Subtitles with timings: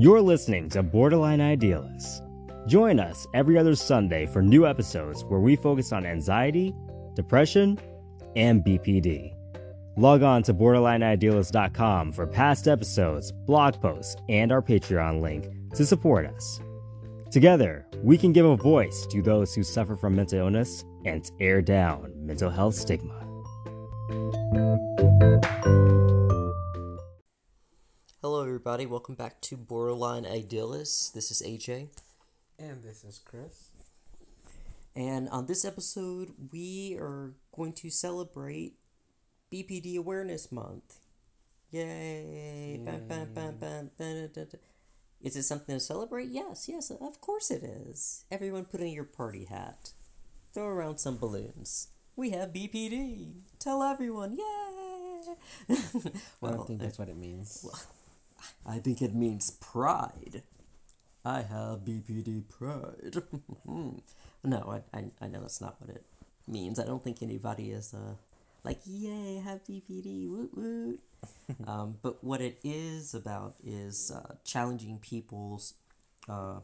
[0.00, 2.22] You're listening to Borderline Idealists.
[2.68, 6.72] Join us every other Sunday for new episodes where we focus on anxiety,
[7.16, 7.80] depression,
[8.36, 9.34] and BPD.
[9.96, 16.26] Log on to borderlineidealist.com for past episodes, blog posts, and our Patreon link to support
[16.26, 16.60] us.
[17.32, 21.60] Together, we can give a voice to those who suffer from mental illness and tear
[21.60, 23.16] down mental health stigma.
[28.20, 28.84] Hello, everybody.
[28.84, 31.08] Welcome back to Borderline Idealists.
[31.10, 31.86] This is AJ.
[32.58, 33.70] And this is Chris.
[34.96, 38.74] And on this episode, we are going to celebrate
[39.52, 40.98] BPD Awareness Month.
[41.70, 42.80] Yay!
[42.82, 44.34] Mm.
[44.34, 44.44] Da.
[45.22, 46.26] Is it something to celebrate?
[46.28, 48.24] Yes, yes, of course it is.
[48.32, 49.92] Everyone put in your party hat.
[50.52, 51.90] Throw around some balloons.
[52.16, 53.42] We have BPD.
[53.60, 55.36] Tell everyone, yay!
[56.40, 57.64] Well, I don't think that's what it means.
[58.66, 60.42] I think it means pride.
[61.24, 63.22] I have BPD pride.
[64.44, 66.04] no, I, I, I know that's not what it
[66.46, 66.78] means.
[66.78, 68.14] I don't think anybody is uh,
[68.64, 71.00] like, yay, have BPD, woot woot.
[71.66, 75.74] um, but what it is about is uh, challenging people's
[76.28, 76.60] uh,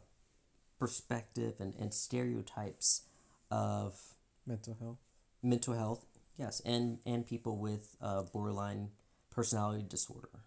[0.79, 3.03] perspective and, and stereotypes
[3.51, 4.01] of
[4.47, 4.99] Mental health.
[5.43, 6.05] mental health,
[6.39, 8.91] yes, and, and people with uh, borderline
[9.31, 10.44] personality disorder.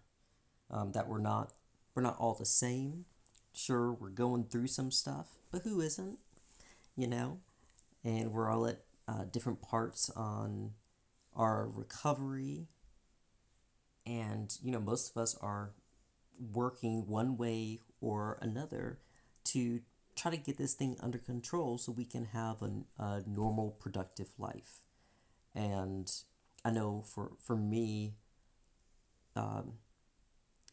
[0.70, 1.52] Um, that we're not
[1.94, 3.06] we're not all the same.
[3.52, 6.18] Sure, we're going through some stuff, but who isn't?
[6.96, 7.38] You know,
[8.04, 10.72] and we're all at uh, different parts on
[11.34, 12.68] our recovery.
[14.06, 15.72] And you know, most of us are
[16.52, 18.98] working one way or another
[19.44, 19.80] to
[20.14, 22.72] try to get this thing under control so we can have a,
[23.02, 24.80] a normal, productive life.
[25.54, 26.10] And
[26.64, 28.14] I know for for me,
[29.34, 29.74] um,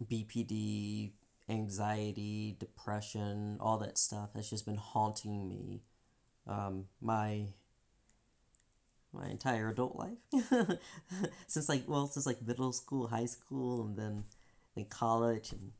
[0.03, 1.11] BPD,
[1.49, 5.83] anxiety, depression, all that stuff has just been haunting me.
[6.47, 7.47] Um, my
[9.13, 10.77] my entire adult life.
[11.47, 14.25] Since like well since like middle school high school and then
[14.75, 15.71] in college and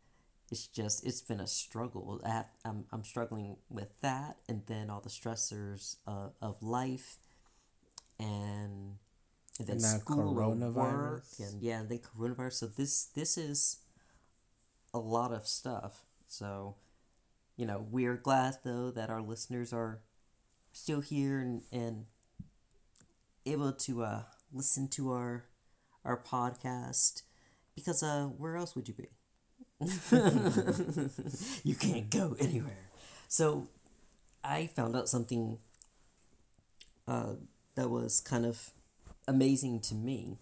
[0.52, 2.22] it's just it's been a struggle.
[2.24, 7.18] I have, I'm, I'm struggling with that and then all the stressors uh, of life
[8.20, 8.98] and
[9.60, 12.54] and then And school and work and yeah and then coronavirus.
[12.54, 13.78] So this this is
[14.96, 16.04] a lot of stuff.
[16.28, 16.76] So
[17.58, 20.02] you know we're glad though that our listeners are
[20.72, 22.06] still here and, and
[23.46, 24.24] able to uh,
[24.54, 25.46] listen to our
[26.04, 27.24] our podcast
[27.76, 29.10] because uh where else would you be?
[31.64, 32.90] You can't go anywhere.
[33.28, 33.68] So
[34.44, 35.58] i found out something
[37.08, 37.34] uh,
[37.76, 38.72] that was kind of
[39.28, 40.38] amazing to me.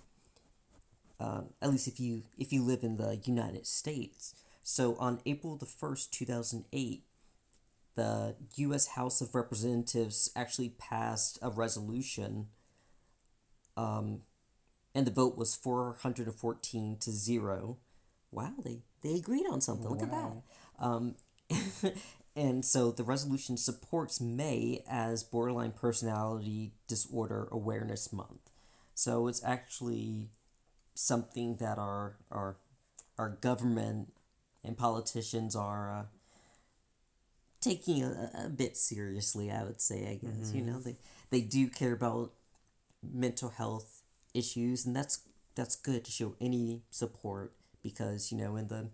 [1.19, 5.55] Um, at least if you if you live in the united states so on april
[5.55, 7.03] the 1st 2008
[7.95, 8.87] the U.S.
[8.87, 12.47] House of Representatives actually passed a resolution,
[13.77, 14.21] um,
[14.95, 17.77] and the vote was 414 to zero.
[18.31, 19.87] Wow, they, they agreed on something.
[19.87, 20.31] Look at that.
[20.79, 21.15] Um,
[22.35, 28.49] and so the resolution supports May as Borderline Personality Disorder Awareness Month.
[28.95, 30.29] So it's actually
[30.95, 32.57] something that our our
[33.17, 34.13] our government
[34.63, 35.91] and politicians are.
[35.91, 36.03] Uh,
[37.61, 40.51] taking a, a bit seriously i would say i guess.
[40.53, 40.97] You know they
[41.29, 42.33] they do care about
[43.01, 44.01] mental health
[44.33, 45.21] issues and that's
[45.55, 48.89] that's good to show any support because you know in the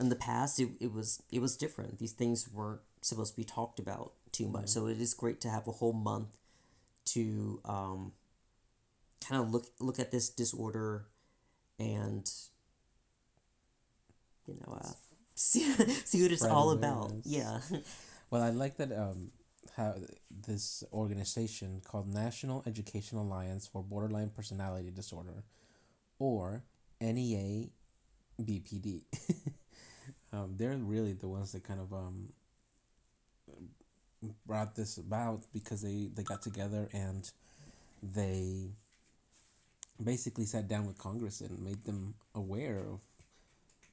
[0.00, 1.98] in the past it, it was it was different.
[1.98, 4.68] These things weren't supposed to be talked about too much.
[4.68, 6.36] So it is great to have a whole month
[7.04, 8.12] to um
[9.26, 11.06] kind of look look at this disorder
[11.78, 12.30] and
[14.46, 14.88] you know uh,
[15.34, 15.64] see,
[16.04, 17.12] see what it's all about.
[17.24, 17.60] Yeah.
[18.30, 19.30] Well, I like that um,
[19.76, 19.94] how
[20.46, 25.44] this organization called National Education Alliance for Borderline Personality Disorder,
[26.18, 26.64] or
[27.00, 27.68] NEA
[28.40, 29.02] BPD.
[30.32, 32.28] um, they're really the ones that kind of um,
[34.46, 37.30] brought this about because they, they got together and
[38.02, 38.70] they
[40.02, 43.00] basically sat down with Congress and made them aware of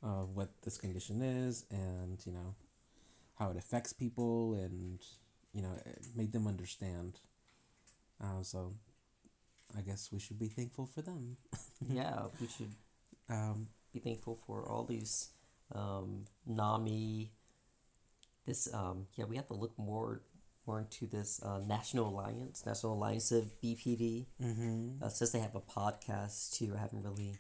[0.04, 2.56] uh, what this condition is and, you know,
[3.38, 5.00] how it affects people and
[5.54, 7.22] you know it made them understand
[8.22, 8.74] uh, so
[9.78, 11.38] i guess we should be thankful for them
[11.90, 12.76] yeah we should
[13.30, 15.30] um, be thankful for all these
[15.74, 17.32] um, NAMI.
[18.46, 20.22] This um, yeah, we have to look more
[20.66, 24.26] more into this uh, National Alliance, National Alliance of BPD.
[24.42, 25.04] mm-hmm.
[25.04, 26.74] Uh, says they have a podcast too.
[26.76, 27.40] I haven't really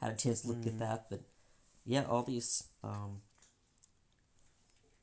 [0.00, 1.20] had a chance to look at that, but
[1.86, 3.20] yeah, all these um,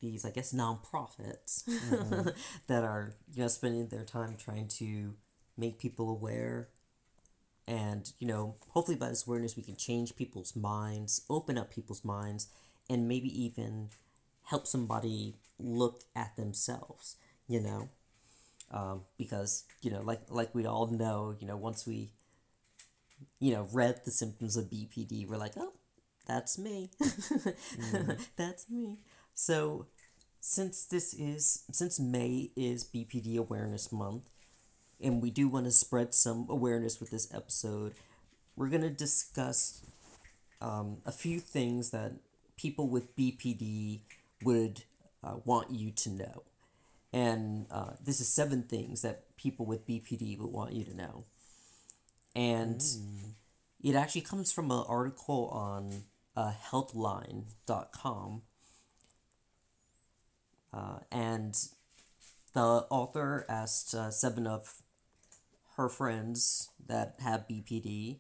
[0.02, 2.30] these, I guess, nonprofits mm-hmm.
[2.68, 5.14] that are you know spending their time trying to
[5.58, 6.68] make people aware,
[7.68, 12.04] and you know, hopefully by this awareness we can change people's minds, open up people's
[12.04, 12.48] minds,
[12.90, 13.90] and maybe even
[14.48, 17.16] help somebody look at themselves.
[17.48, 17.90] You know,
[18.72, 22.12] um, because you know, like like we all know, you know, once we
[23.40, 25.74] you know read the symptoms of BPD, we're like, oh,
[26.26, 26.90] that's me.
[27.02, 28.12] mm-hmm.
[28.38, 29.00] That's me.
[29.34, 29.88] So,
[30.40, 34.30] since this is since May is BPD Awareness Month,
[35.02, 37.94] and we do want to spread some awareness with this episode,
[38.56, 39.82] we're gonna discuss
[40.62, 42.14] um, a few things that
[42.58, 44.02] people with BPD
[44.44, 44.84] would
[45.24, 46.44] uh, want you to know.
[47.12, 51.26] And uh, this is seven things that people with BPD would want you to know.
[52.36, 53.34] And mm.
[53.84, 56.04] it actually comes from an article on
[56.36, 58.42] uh, healthline.com.
[60.74, 61.56] Uh, and
[62.54, 64.82] the author asked uh, seven of
[65.78, 68.20] her friends that have BPD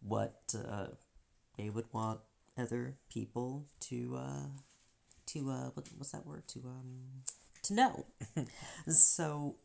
[0.00, 0.86] what uh,
[1.56, 2.20] they would want
[2.58, 4.46] other people to uh,
[5.26, 7.22] to uh, what, what's that word to um
[7.62, 8.06] to know.
[8.88, 9.56] so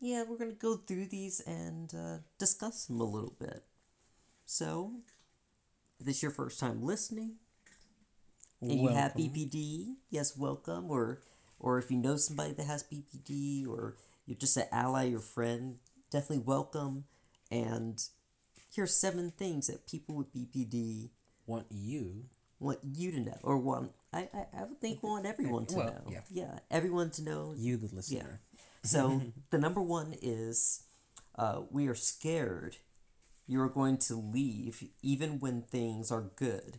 [0.00, 3.62] yeah, we're gonna go through these and uh, discuss them a little bit.
[4.46, 4.92] So,
[6.00, 7.36] if this is your first time listening,
[8.60, 8.84] and welcome.
[8.86, 10.90] you have BPD, yes, welcome.
[10.90, 11.20] Or,
[11.58, 15.76] or if you know somebody that has BPD, or you're just an ally or friend,
[16.10, 17.04] definitely welcome.
[17.50, 18.02] And
[18.74, 21.10] here's seven things that people with BPD
[21.46, 22.24] want you
[22.60, 25.86] want you to know, or want I I, I would think want everyone to well,
[25.86, 26.02] know.
[26.10, 26.20] Yeah.
[26.30, 27.54] yeah, everyone to know.
[27.56, 28.40] You, the listener.
[28.52, 28.60] Yeah.
[28.82, 30.82] So the number one is,
[31.36, 32.76] uh, we are scared.
[33.50, 36.78] You are going to leave even when things are good,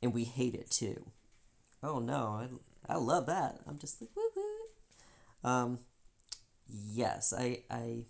[0.00, 1.10] and we hate it too.
[1.82, 2.48] Oh no,
[2.88, 3.58] I I love that.
[3.66, 5.50] I'm just like woo woo.
[5.50, 5.78] Um,
[6.68, 8.04] yes, I I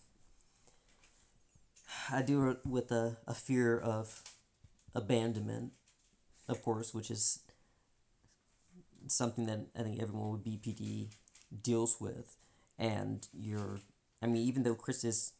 [2.11, 4.23] I do it with a, a fear of
[4.95, 5.73] abandonment,
[6.51, 7.39] of course, which is
[9.07, 11.15] something that I think everyone with BPD
[11.63, 12.37] deals with.
[12.79, 13.81] And you're,
[14.21, 15.33] I mean, even though Chris is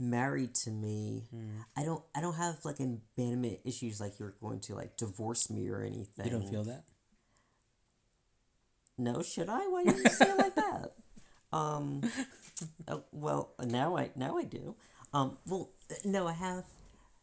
[0.00, 1.64] married to me, mm.
[1.76, 5.68] I don't, I don't have like abandonment issues like you're going to like divorce me
[5.68, 6.24] or anything.
[6.24, 6.84] You don't feel that?
[8.98, 9.60] No, should I?
[9.68, 10.92] Why do you say it like that?
[11.52, 12.08] Um,
[12.86, 14.76] oh, well, now I now I do.
[15.12, 15.70] Um, well,
[16.04, 16.64] no, I have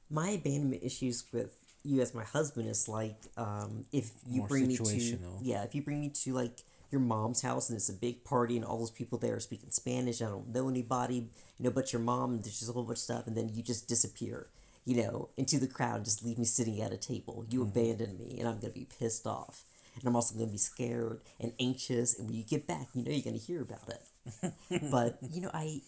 [0.10, 4.68] my abandonment issues with you as my husband is like um, if you More bring
[4.68, 6.60] me to yeah if you bring me to like
[6.92, 9.70] your mom's house and it's a big party and all those people there are speaking
[9.72, 10.22] Spanish.
[10.22, 12.34] I don't know anybody, you know, but your mom.
[12.34, 14.48] And there's just a whole bunch of stuff, and then you just disappear,
[14.86, 17.46] you know, into the crowd and just leave me sitting at a table.
[17.50, 17.70] You mm-hmm.
[17.70, 19.64] abandon me, and I'm gonna be pissed off,
[19.96, 22.18] and I'm also gonna be scared and anxious.
[22.18, 24.54] And when you get back, you know you're gonna hear about it.
[24.92, 25.82] but you know, I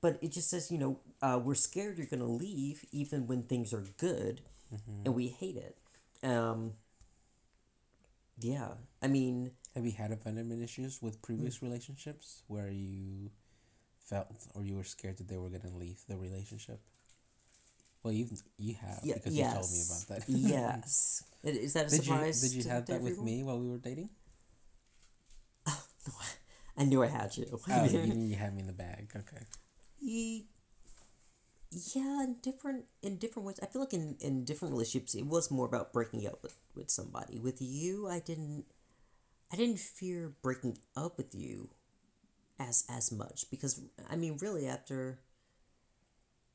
[0.00, 3.42] but it just says, you know, uh, we're scared you're going to leave even when
[3.42, 4.40] things are good,
[4.74, 5.02] mm-hmm.
[5.04, 5.76] and we hate it.
[6.22, 6.72] Um,
[8.38, 8.68] yeah,
[9.02, 11.66] I mean, have you had abandonment issues with previous mm-hmm.
[11.66, 13.30] relationships where you
[13.98, 16.80] felt or you were scared that they were going to leave the relationship?
[18.02, 19.48] Well, you you have yeah, because yes.
[19.48, 20.32] you told me about that.
[20.50, 22.42] yes, is that a did surprise?
[22.42, 24.10] You, did you have that with me while we were dating?
[26.78, 27.46] I knew I had you.
[27.52, 27.98] oh, you,
[28.30, 29.10] you had me in the bag.
[29.14, 29.44] Okay
[31.94, 35.50] yeah in different in different ways i feel like in in different relationships it was
[35.50, 38.64] more about breaking up with with somebody with you i didn't
[39.52, 41.70] i didn't fear breaking up with you
[42.58, 45.20] as as much because i mean really after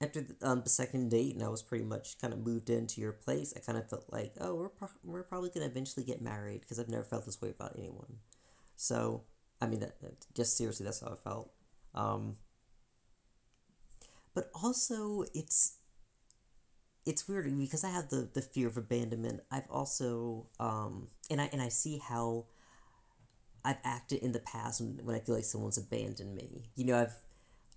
[0.01, 3.01] after the, um, the second date and i was pretty much kind of moved into
[3.01, 6.21] your place i kind of felt like oh we're, pro- we're probably to eventually get
[6.21, 8.17] married because i've never felt this way about anyone
[8.75, 9.23] so
[9.61, 11.51] i mean that, that, just seriously that's how i felt
[11.95, 12.35] um,
[14.33, 15.77] but also it's
[17.05, 19.41] it's weird because I have the, the fear of abandonment.
[19.51, 22.45] I've also um and I and I see how
[23.65, 26.69] I've acted in the past when, when I feel like someone's abandoned me.
[26.75, 27.15] You know, I've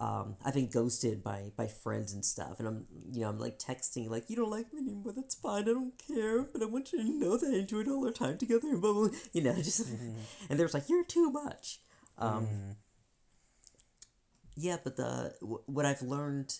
[0.00, 3.58] um, I've been ghosted by by friends and stuff, and I'm you know I'm like
[3.58, 5.12] texting like you don't like me anymore.
[5.14, 5.62] That's fine.
[5.62, 8.38] I don't care, but I want you to know that I enjoyed all our time
[8.38, 9.08] together and blah blah.
[9.32, 10.18] You know, just mm-hmm.
[10.50, 11.80] and there's like you're too much.
[12.18, 12.74] Um, mm
[14.58, 16.58] yeah, but the what I've learned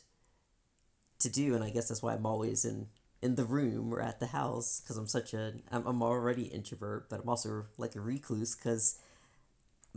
[1.19, 2.87] to do, and I guess that's why I'm always in
[3.21, 7.11] in the room or at the house because I'm such a I'm, I'm already introvert,
[7.11, 8.99] but I'm also like a recluse because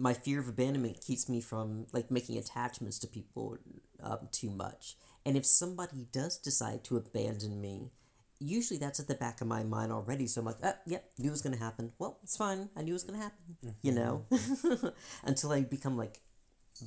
[0.02, 3.58] my fear of abandonment keeps me from like making attachments to people
[4.02, 4.96] um, too much.
[5.28, 7.92] And if somebody does decide to abandon me,
[8.40, 10.26] usually that's at the back of my mind already.
[10.26, 11.92] So I'm like, oh, yep, knew it was gonna happen.
[12.00, 12.70] Well, it's fine.
[12.76, 13.76] I knew it was gonna happen.
[13.84, 14.26] You know,
[15.24, 16.20] until I become like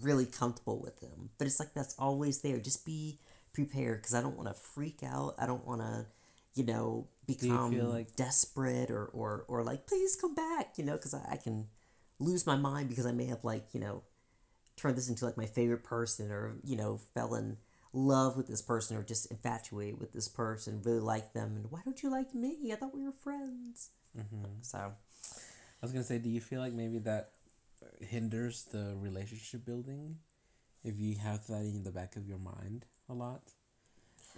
[0.02, 1.30] really comfortable with them.
[1.38, 2.58] But it's like that's always there.
[2.58, 3.20] Just be
[3.52, 5.36] prepared because I don't want to freak out.
[5.38, 6.06] I don't want to,
[6.56, 10.78] you know, you become feel like- desperate or or or like please come back.
[10.78, 11.68] You know, because I, I can
[12.18, 14.02] lose my mind because I may have like you know
[14.76, 17.56] turned this into like my favorite person or you know fell in
[17.92, 21.80] love with this person or just infatuated with this person really like them and why
[21.84, 24.44] don't you like me i thought we were friends Mm-hmm.
[24.62, 24.92] so I
[25.82, 27.30] was gonna say, do you feel like maybe that
[28.00, 30.18] hinders the relationship building
[30.84, 33.42] if you have that in the back of your mind a lot?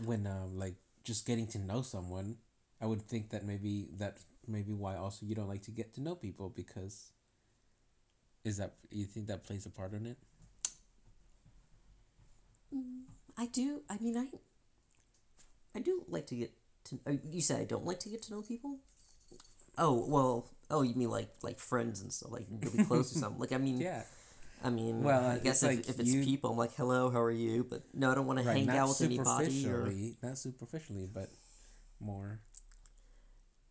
[0.05, 2.37] When um, like just getting to know someone,
[2.81, 6.01] I would think that maybe that maybe why also you don't like to get to
[6.01, 7.13] know people because
[8.47, 10.17] is that you think that plays a part in it?
[13.39, 14.27] i do i mean i
[15.75, 16.51] i do like to get
[16.85, 18.79] to uh, you said i don't like to get to know people
[19.79, 23.41] oh well oh you mean like like friends and stuff like really close or something
[23.41, 24.03] like i mean Yeah,
[24.65, 27.21] i mean Well, i guess if, like if it's you- people i'm like hello how
[27.21, 28.57] are you but no i don't want to right.
[28.57, 31.31] hang Not out with anybody or superficially, not superficially, but
[32.01, 32.41] more.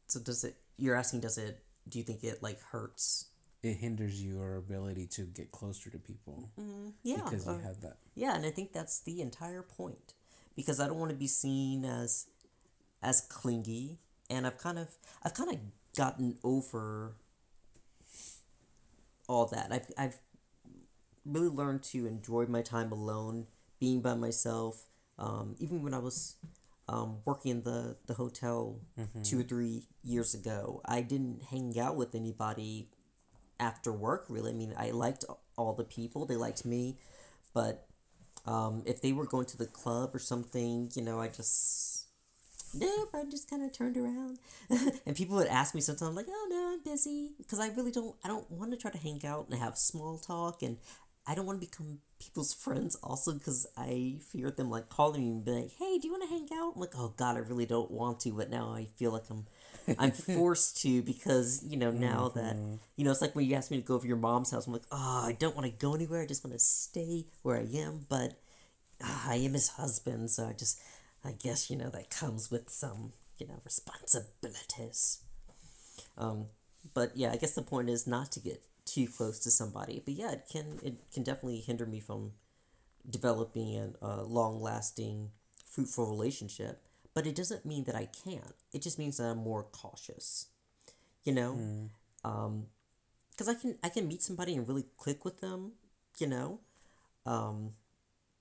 [0.07, 3.25] so does it you're asking does it do you think it like hurts
[3.65, 7.81] It hinders your ability to get closer to people mm, yeah because you uh, have
[7.81, 7.97] that.
[8.13, 10.13] Yeah, and I think that's the entire point.
[10.55, 12.27] Because I don't want to be seen as
[13.01, 14.89] as clingy and I've kind of
[15.23, 15.59] I've kind of
[15.95, 17.15] gotten over
[19.27, 19.71] all that.
[19.71, 20.17] I've I've
[21.25, 23.47] really learned to enjoy my time alone,
[23.79, 24.87] being by myself.
[25.17, 26.35] Um, even when I was
[26.87, 28.81] um, working in the, the hotel
[29.23, 32.89] two or three years ago, I didn't hang out with anybody
[33.59, 34.51] after work, really.
[34.51, 35.25] I mean, I liked
[35.57, 36.97] all the people, they liked me,
[37.53, 37.87] but
[38.45, 42.07] um, if they were going to the club or something, you know, I just
[42.73, 43.09] nope.
[43.13, 44.39] I just kind of turned around,
[45.05, 48.15] and people would ask me sometimes, like, "Oh no, I'm busy," because I really don't.
[48.23, 50.77] I don't want to try to hang out and have small talk, and
[51.25, 55.31] I don't want to become people's friends also because I fear them like calling me
[55.31, 57.39] and be like, "Hey, do you want to hang out?" I'm like, "Oh God, I
[57.39, 59.45] really don't want to," but now I feel like I'm.
[59.97, 62.55] I'm forced to because you know now that
[62.95, 64.67] you know it's like when you asked me to go over your mom's house.
[64.67, 66.21] I'm like, oh, I don't want to go anywhere.
[66.21, 68.05] I just want to stay where I am.
[68.09, 68.33] But
[69.03, 70.79] ah, I am his husband, so I just,
[71.23, 75.19] I guess you know that comes with some you know responsibilities.
[76.17, 76.47] Um,
[76.93, 80.01] but yeah, I guess the point is not to get too close to somebody.
[80.03, 82.33] But yeah, it can it can definitely hinder me from
[83.09, 85.31] developing a, a long lasting,
[85.65, 86.81] fruitful relationship.
[87.15, 88.53] But it doesn't mean that I can't.
[88.73, 90.47] It just means that I'm more cautious.
[91.23, 91.53] You know,
[92.23, 92.67] um,
[93.31, 95.71] because I can I can meet somebody and really click with them.
[96.19, 96.59] You know,
[97.25, 97.71] um,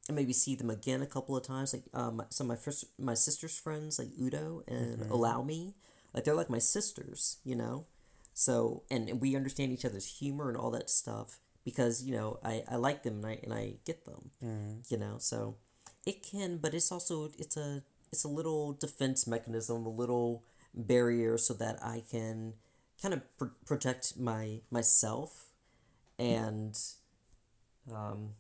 [0.09, 1.73] and maybe see them again a couple of times.
[1.73, 5.75] Like um, some of my first my sister's friends, like Udo and Allow Me,
[6.13, 7.39] like they're like my sisters.
[7.45, 7.87] You know,
[8.35, 12.39] so and, and we understand each other's humor and all that stuff because you know
[12.45, 14.31] I, I like them and I and I get them.
[14.89, 15.57] You know, so
[16.05, 17.83] it can, but it's also it's a
[18.15, 22.55] it's a little defense mechanism, a little barrier so that I can
[23.03, 25.51] kind of pr- protect my myself
[26.19, 26.79] and
[27.93, 28.31] um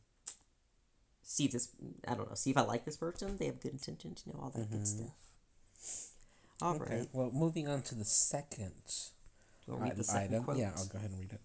[1.23, 1.69] see if this
[2.07, 4.41] I don't know see if I like this person they have good intentions you know
[4.43, 5.15] all that good stuff
[6.63, 7.09] All right, Okay.
[7.13, 8.73] Well, moving on to the second
[9.67, 10.45] Wanna read i- the second item.
[10.45, 10.57] quote?
[10.59, 11.41] Yeah, I'll go ahead and read it.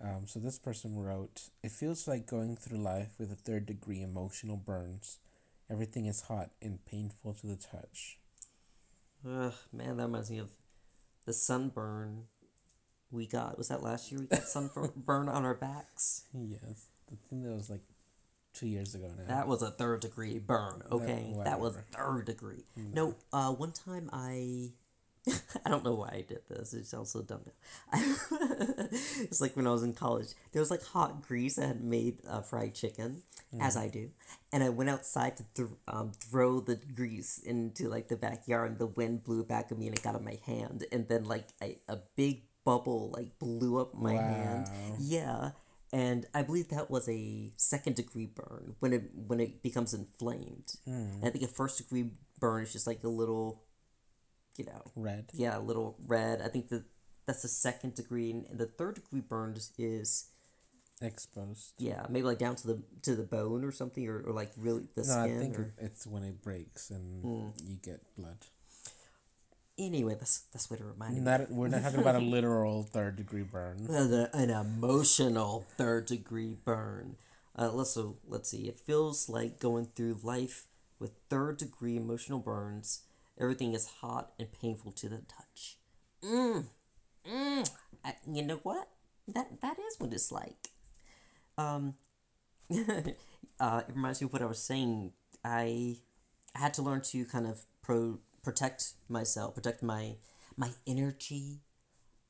[0.00, 4.02] Um, so this person wrote, "It feels like going through life with a third degree
[4.02, 5.18] emotional burns.
[5.72, 8.18] Everything is hot and painful to the touch."
[9.26, 10.50] Ugh, man, that reminds me of
[11.26, 12.24] the sunburn
[13.10, 13.56] we got.
[13.58, 16.24] Was that last year we got sunburn on our backs?
[16.34, 17.82] Yes, I think that was like
[18.52, 19.24] two years ago now.
[19.26, 20.82] That was a third degree burn.
[20.90, 21.86] Okay, that, was whatever.
[21.92, 22.64] third degree.
[22.76, 24.70] No, uh, one time I,
[25.64, 26.74] I don't know why I did this.
[26.74, 28.00] It sounds so dumb now.
[29.20, 30.28] it's like when I was in college.
[30.52, 33.22] There was like hot grease that had made uh, fried chicken,
[33.60, 34.10] as I do,
[34.52, 38.78] and I went outside to th- um, throw the grease into like the backyard, and
[38.78, 41.48] the wind blew back at me, and it got on my hand, and then like
[41.62, 44.66] a, a big bubble like blew up my hand.
[44.98, 45.50] Yeah,
[45.92, 50.74] and I believe that was a second degree burn when it when it becomes inflamed.
[51.20, 53.62] And I think a first degree burn is just like a little,
[54.56, 55.26] you know, Red.
[55.32, 56.40] yeah, a little red.
[56.42, 56.84] I think that
[57.26, 60.28] that's the second degree, and the third degree burn is
[61.00, 61.72] Exposed.
[61.78, 64.86] yeah, maybe like down to the to the bone or something, or, or like really
[64.94, 65.38] the No, I skin.
[65.40, 65.74] think or...
[65.78, 68.46] it's when it breaks and you get blood.
[69.78, 71.56] Anyway, that's that's what it reminded me.
[71.56, 73.86] We're not talking about a literal third degree burn.
[74.32, 77.16] An emotional third degree burn.
[77.58, 78.68] Uh, let's so let's see.
[78.68, 80.66] It feels like going through life
[81.00, 83.00] with third degree emotional burns.
[83.42, 85.78] Everything is hot and painful to the touch.
[86.24, 86.64] Mm,
[87.28, 87.70] mm.
[88.04, 88.88] I, you know what?
[89.28, 90.68] That that is what it's like.
[91.58, 91.94] Um,
[92.72, 95.12] uh, it reminds me of what I was saying.
[95.44, 95.96] I,
[96.54, 100.16] I had to learn to kind of pro protect myself, protect my
[100.56, 101.60] my energy,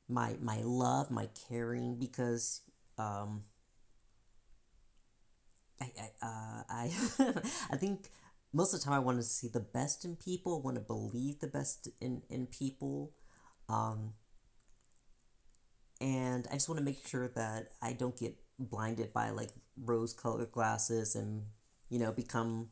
[0.09, 2.61] my my love, my caring, because
[2.97, 3.43] um,
[5.79, 6.91] I I uh, I
[7.71, 8.09] I think
[8.53, 11.39] most of the time I want to see the best in people, want to believe
[11.39, 13.11] the best in in people,
[13.67, 14.13] um,
[15.99, 19.49] and I just want to make sure that I don't get blinded by like
[19.83, 21.43] rose colored glasses and
[21.89, 22.69] you know become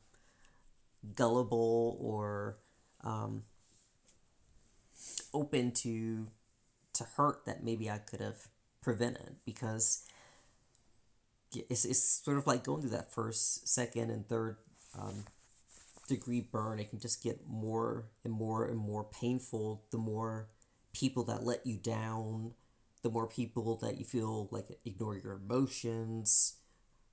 [1.16, 2.60] gullible or
[3.04, 3.44] um,
[5.34, 6.28] open to
[6.94, 8.48] to hurt that maybe I could have
[8.82, 10.06] prevented because
[11.54, 14.58] it's, it's sort of like going through that first, second, and third
[14.98, 15.26] um,
[16.16, 16.80] degree burn.
[16.80, 20.50] It can just get more and more and more painful the more
[20.94, 22.54] people that let you down,
[23.02, 26.56] the more people that you feel like ignore your emotions.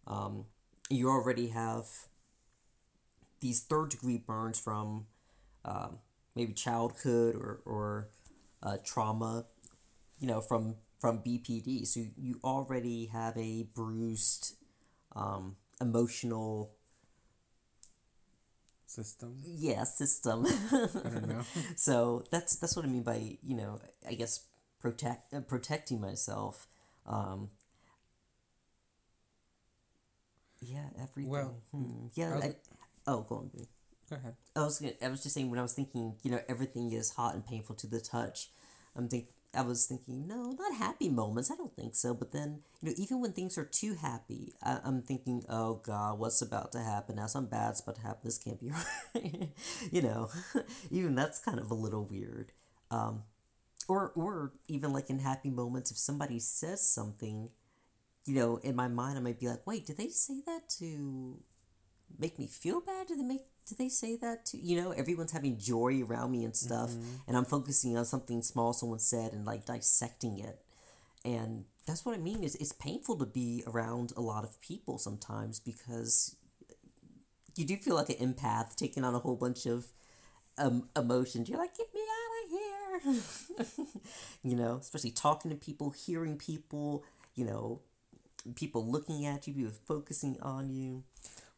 [0.07, 0.47] Um,
[0.91, 1.87] you already have
[3.41, 5.07] these third degree burns from
[5.65, 5.89] uh,
[6.35, 8.09] maybe childhood or, or
[8.63, 9.47] uh, trauma,
[10.19, 11.87] you know, from from BPD.
[11.87, 14.57] So you already have a bruised
[15.15, 16.73] um, emotional
[18.89, 19.37] system.
[19.45, 20.47] Yeah, system.
[20.47, 21.43] I don't know.
[21.77, 24.47] so that's that's what I mean by you know I guess
[24.81, 26.67] protect uh, protecting myself.
[27.07, 27.51] Um,
[30.61, 31.31] yeah, everything.
[31.31, 32.07] Well, hmm.
[32.15, 32.39] yeah.
[32.43, 32.55] I,
[33.07, 33.51] oh, go on.
[34.11, 34.35] Go ahead.
[34.57, 37.11] I was gonna, I was just saying when I was thinking, you know, everything is
[37.11, 38.51] hot and painful to the touch.
[38.97, 41.51] I'm think I was thinking, no, not happy moments.
[41.51, 42.13] I don't think so.
[42.13, 46.19] But then, you know, even when things are too happy, I, I'm thinking, oh God,
[46.19, 47.27] what's about to happen now?
[47.27, 48.21] Something bad's about to happen.
[48.25, 48.71] This can't be
[49.15, 49.51] right.
[49.91, 50.29] you know,
[50.91, 52.53] even that's kind of a little weird.
[52.91, 53.23] Um,
[53.89, 57.51] or or even like in happy moments, if somebody says something,
[58.27, 61.39] you know, in my mind, I might be like, wait, did they say that to
[62.19, 63.07] make me feel bad?
[63.09, 66.45] Did they make did they say that to you know everyone's having joy around me
[66.45, 66.91] and stuff
[67.27, 70.59] and i'm focusing on something small someone said and like dissecting it.
[71.25, 74.99] And that's what i mean is it's painful to be around a lot of people
[74.99, 76.37] sometimes because
[77.57, 79.89] you do feel like an empath taking on a whole bunch of
[80.59, 81.49] um, emotions.
[81.49, 83.23] You're like get me out of here.
[84.45, 87.05] You know especially talking to people hearing people
[87.35, 87.81] you know
[88.55, 91.03] people looking at you people focusing on you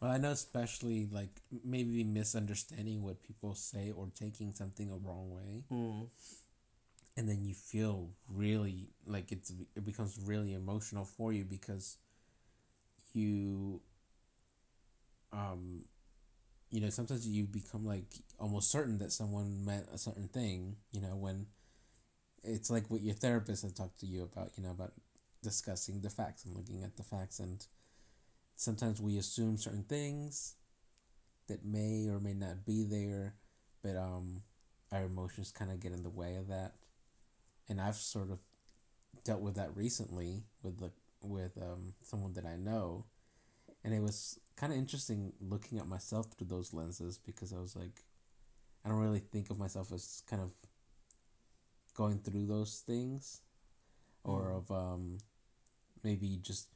[0.00, 1.28] Well, I know especially like
[1.64, 6.08] maybe misunderstanding what people say or taking something a wrong way, mm.
[7.18, 11.98] and then you feel really like it's it becomes really emotional for you because
[13.12, 13.80] you
[15.32, 15.84] um
[16.70, 18.06] you know sometimes you become like
[18.38, 21.46] almost certain that someone meant a certain thing you know when
[22.42, 24.92] it's like what your therapist had talked to you about you know about
[25.42, 27.66] discussing the facts and looking at the facts and
[28.60, 30.56] sometimes we assume certain things
[31.48, 33.34] that may or may not be there
[33.82, 34.42] but um
[34.92, 36.74] our emotions kind of get in the way of that.
[37.70, 38.38] And i've sort of
[39.24, 40.90] dealt with that recently with the
[41.22, 43.06] with um someone that i know.
[43.82, 47.74] And it was kind of interesting looking at myself through those lenses because i was
[47.74, 48.04] like
[48.84, 50.52] i don't really think of myself as kind of
[51.94, 53.40] going through those things
[54.22, 55.16] or of um
[56.04, 56.68] maybe just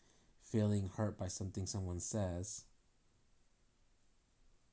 [0.55, 2.65] feeling hurt by something someone says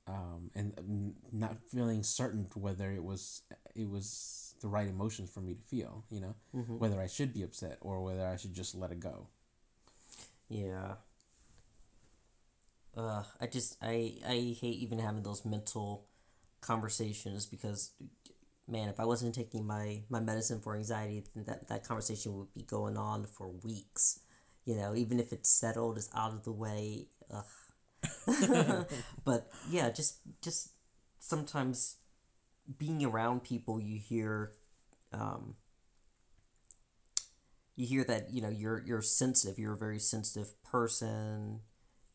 [0.07, 3.41] um, and not feeling certain whether it was
[3.75, 6.77] it was the right emotions for me to feel you know Mhm.
[6.79, 9.27] whether i should be upset or whether i should just let it go
[10.49, 10.95] Yeah.
[12.95, 16.07] Uh, I just I I hate even having those mental
[16.59, 17.91] conversations because,
[18.67, 22.53] man, if I wasn't taking my my medicine for anxiety, then that that conversation would
[22.53, 24.19] be going on for weeks.
[24.65, 27.07] You know, even if it's settled, it's out of the way.
[27.33, 27.45] Ugh.
[29.25, 30.69] but yeah, just just
[31.19, 31.97] sometimes
[32.77, 34.51] being around people, you hear.
[35.13, 35.55] Um,
[37.75, 41.61] you hear that you know you're you're sensitive you're a very sensitive person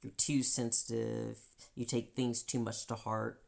[0.02, 1.38] you're too sensitive
[1.74, 3.42] you take things too much to heart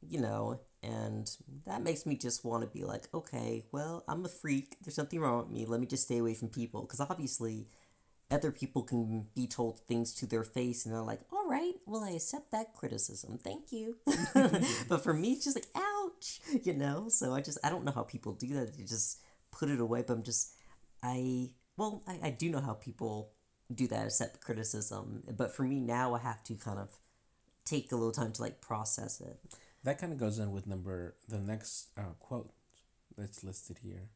[0.00, 4.28] you know and that makes me just want to be like okay well i'm a
[4.28, 7.66] freak there's something wrong with me let me just stay away from people because obviously
[8.30, 12.04] other people can be told things to their face and they're like all right well
[12.04, 13.96] i accept that criticism thank you
[14.88, 17.92] but for me it's just like ouch you know so i just i don't know
[17.92, 20.54] how people do that they just put it away but i'm just
[21.02, 23.30] I well, I, I do know how people
[23.72, 25.22] do that, accept criticism.
[25.36, 26.90] But for me now, I have to kind of
[27.64, 29.38] take a little time to like process it.
[29.84, 32.50] that kind of goes in with number the next uh, quote
[33.16, 34.08] that's listed here.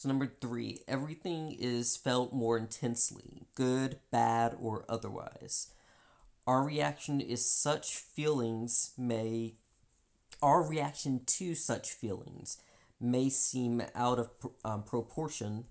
[0.00, 5.74] So number three, everything is felt more intensely, good, bad, or otherwise.
[6.46, 9.56] Our reaction is such feelings may
[10.40, 12.56] our reaction to such feelings
[12.98, 14.30] may seem out of
[14.64, 15.66] um, proportion,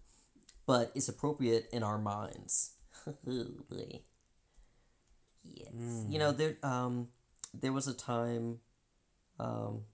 [0.67, 2.73] but is appropriate in our minds.
[5.43, 6.11] yes, mm.
[6.11, 7.07] you know there um
[7.51, 8.59] there was a time
[9.39, 9.85] um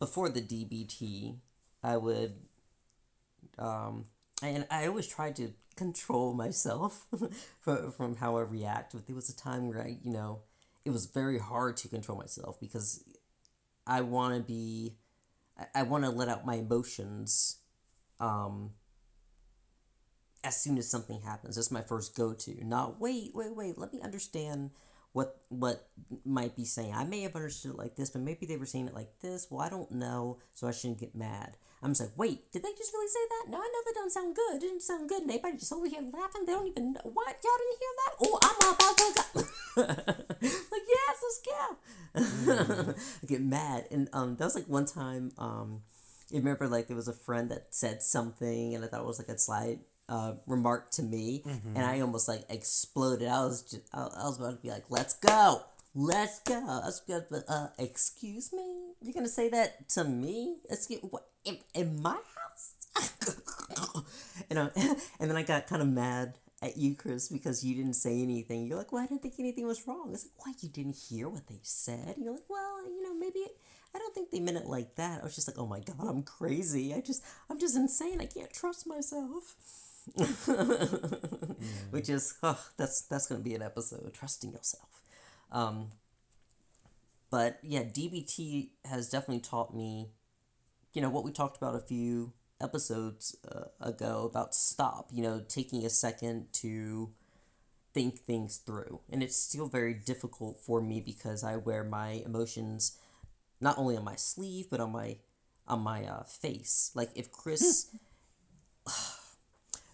[0.00, 1.36] before the DBT,
[1.84, 2.34] I would
[3.58, 4.06] um
[4.42, 7.06] and I always tried to control myself
[7.60, 8.92] from, from how I react.
[8.92, 10.40] But there was a time where I, you know,
[10.84, 13.04] it was very hard to control myself because
[13.86, 14.96] I want to be,
[15.58, 17.58] I, I want to let out my emotions
[18.18, 18.72] um,
[20.44, 21.56] as soon as something happens.
[21.56, 22.64] That's my first go to.
[22.64, 24.70] Not, wait, wait, wait, let me understand
[25.12, 25.88] what what
[26.24, 26.94] might be saying.
[26.94, 29.48] I may have understood it like this, but maybe they were saying it like this.
[29.50, 31.56] Well, I don't know, so I shouldn't get mad.
[31.82, 33.50] I'm just like, wait, did they just really say that?
[33.50, 34.56] No, I know that doesn't sound good.
[34.56, 35.22] It didn't sound good.
[35.22, 36.44] And everybody just over here laughing.
[36.46, 37.00] They don't even know.
[37.04, 37.36] What?
[37.42, 38.12] Y'all didn't hear that?
[38.20, 39.40] Oh, I'm about to go.
[40.70, 42.92] like, yes, let's go.
[43.22, 43.86] I get mad.
[43.90, 45.80] And um, that was like one time, um,
[46.30, 49.18] you remember like there was a friend that said something and I thought it was
[49.18, 51.76] like a slight uh, remark to me, mm-hmm.
[51.76, 53.28] and I almost like exploded.
[53.28, 55.62] I was just, I, I was about to be like, "Let's go,
[55.94, 60.56] let's go." I was good, but uh, excuse me, you're gonna say that to me?
[60.68, 61.28] Excuse what?
[61.44, 64.04] In, in my house?
[64.50, 64.70] and uh,
[65.20, 68.66] and then I got kind of mad at you, Chris, because you didn't say anything.
[68.66, 71.28] You're like, "Well, I didn't think anything was wrong." It's like, "Why you didn't hear
[71.28, 73.56] what they said?" And you're like, "Well, you know, maybe." It,
[73.94, 75.20] I don't think they meant it like that.
[75.20, 76.94] I was just like, oh my god, I'm crazy.
[76.94, 78.20] I just, I'm just insane.
[78.20, 79.56] I can't trust myself.
[81.90, 85.02] which is oh, that's that's gonna be an episode trusting yourself.
[85.52, 85.90] Um,
[87.30, 90.10] but yeah dbt has definitely taught me
[90.92, 95.42] you know what we talked about a few episodes uh, ago about stop you know
[95.48, 97.10] taking a second to
[97.92, 99.00] think things through.
[99.10, 102.98] And it's still very difficult for me because i wear my emotions
[103.60, 105.16] not only on my sleeve but on my
[105.66, 106.90] on my uh, face.
[106.94, 107.88] Like if chris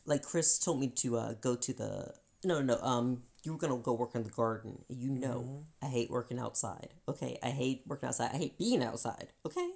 [0.07, 2.15] like Chris told me to uh, go to the
[2.45, 4.85] no no um you were gonna go work in the garden.
[4.89, 5.87] You know mm-hmm.
[5.87, 6.89] I hate working outside.
[7.09, 8.31] Okay, I hate working outside.
[8.35, 9.29] I hate being outside.
[9.47, 9.71] Okay,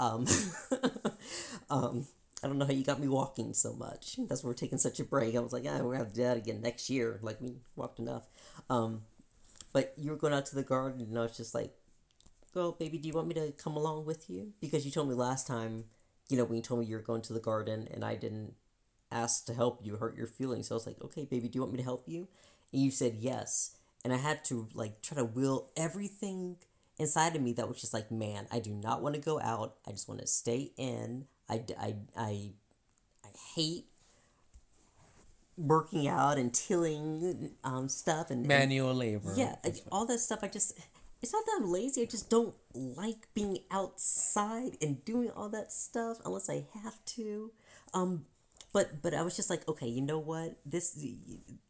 [0.00, 0.26] um,
[1.70, 2.06] um,
[2.42, 4.16] I don't know how you got me walking so much.
[4.28, 5.36] That's why we're taking such a break.
[5.36, 7.20] I was like, yeah, we're gonna have to do that again next year.
[7.22, 8.26] Like we walked enough.
[8.68, 9.02] Um,
[9.72, 11.72] but you were going out to the garden, and I was just like,
[12.54, 14.52] well, baby, do you want me to come along with you?
[14.60, 15.84] Because you told me last time,
[16.28, 18.54] you know, when you told me you were going to the garden, and I didn't
[19.14, 20.68] asked to help you hurt your feelings.
[20.68, 22.28] So I was like, okay, baby, do you want me to help you?
[22.72, 23.76] And you said yes.
[24.04, 26.56] And I had to like try to will everything
[26.98, 29.76] inside of me that was just like, man, I do not want to go out.
[29.86, 31.26] I just want to stay in.
[31.48, 32.50] I, I, I,
[33.24, 33.86] I hate
[35.56, 39.32] working out and tilling um, stuff and manual labor.
[39.36, 39.54] Yeah,
[39.90, 40.40] all that stuff.
[40.42, 40.78] I just
[41.24, 42.02] it's not that I'm lazy.
[42.02, 47.50] I just don't like being outside and doing all that stuff unless I have to.
[47.94, 48.26] Um,
[48.74, 50.56] but but I was just like, okay, you know what?
[50.66, 50.98] This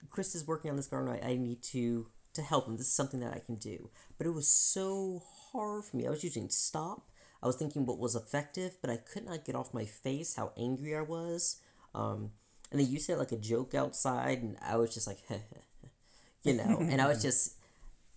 [0.09, 1.17] Chris is working on this garden.
[1.23, 2.79] I, I need to to help him.
[2.79, 3.91] This is something that I can do.
[4.17, 6.07] But it was so hard for me.
[6.07, 7.11] I was using stop.
[7.43, 10.53] I was thinking what was effective, but I could not get off my face how
[10.57, 11.61] angry I was.
[11.95, 12.31] Um,
[12.71, 15.19] and they used said like a joke outside, and I was just like,
[16.43, 17.59] you know, and I was just.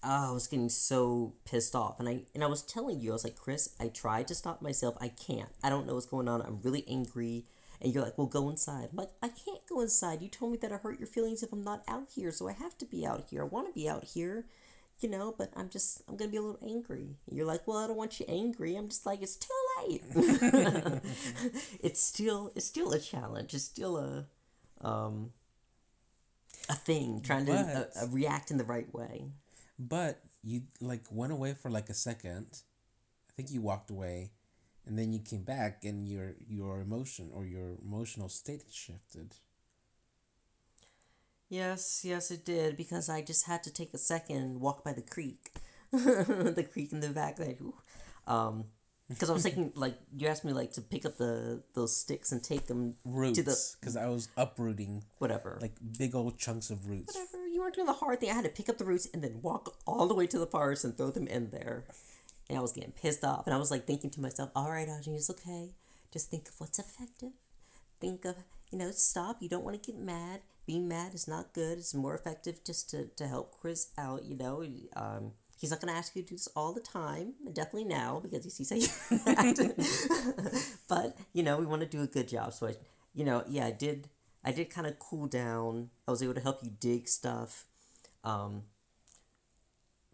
[0.04, 3.14] Oh, I was getting so pissed off, and I and I was telling you, I
[3.14, 4.96] was like, Chris, I tried to stop myself.
[5.02, 5.50] I can't.
[5.64, 6.42] I don't know what's going on.
[6.42, 7.46] I'm really angry.
[7.82, 8.90] And you're like, well, go inside.
[8.92, 10.22] I'm like, I can't go inside.
[10.22, 12.54] You told me that I hurt your feelings if I'm not out here, so I
[12.54, 13.44] have to be out here.
[13.44, 14.46] I want to be out here,
[15.00, 17.18] you know, but I'm just, I'm going to be a little angry.
[17.30, 18.76] You're like, well, I don't want you angry.
[18.76, 20.02] I'm just like, it's too late.
[21.84, 23.54] it's still, it's still a challenge.
[23.54, 24.26] It's still a,
[24.86, 25.32] um,
[26.70, 29.26] a thing trying but, to uh, uh, react in the right way.
[29.78, 32.48] But you like went away for like a second.
[33.30, 34.32] I think you walked away
[34.88, 39.36] and then you came back and your your emotion or your emotional state shifted
[41.50, 44.94] yes yes it did because i just had to take a second and walk by
[44.94, 45.52] the creek
[45.92, 47.56] the creek in the back there
[48.28, 48.66] um
[49.10, 52.32] because I was thinking, like, you asked me, like, to pick up the those sticks
[52.32, 56.70] and take them roots, to the because I was uprooting whatever, like big old chunks
[56.70, 57.16] of roots.
[57.16, 58.30] Whatever, you weren't doing the hard thing.
[58.30, 60.46] I had to pick up the roots and then walk all the way to the
[60.46, 61.86] forest and throw them in there
[62.50, 63.46] and I was getting pissed off.
[63.46, 65.72] And I was like thinking to myself, all right, Audrey, it's okay.
[66.12, 67.32] Just think of what's effective.
[68.00, 68.36] Think of,
[68.72, 69.38] you know, stop.
[69.42, 70.42] You don't want to get mad.
[70.66, 71.78] Being mad is not good.
[71.78, 74.66] It's more effective just to, to help Chris out, you know.
[74.96, 78.20] Um, he's not going to ask you to do this all the time, definitely now
[78.22, 79.60] because he sees how you act.
[80.90, 82.54] but you know, we want to do a good job.
[82.54, 82.76] So I,
[83.14, 84.10] you know, yeah, I did.
[84.44, 85.90] I did kind of cool down.
[86.08, 87.66] I was able to help you dig stuff.
[88.24, 88.64] Um,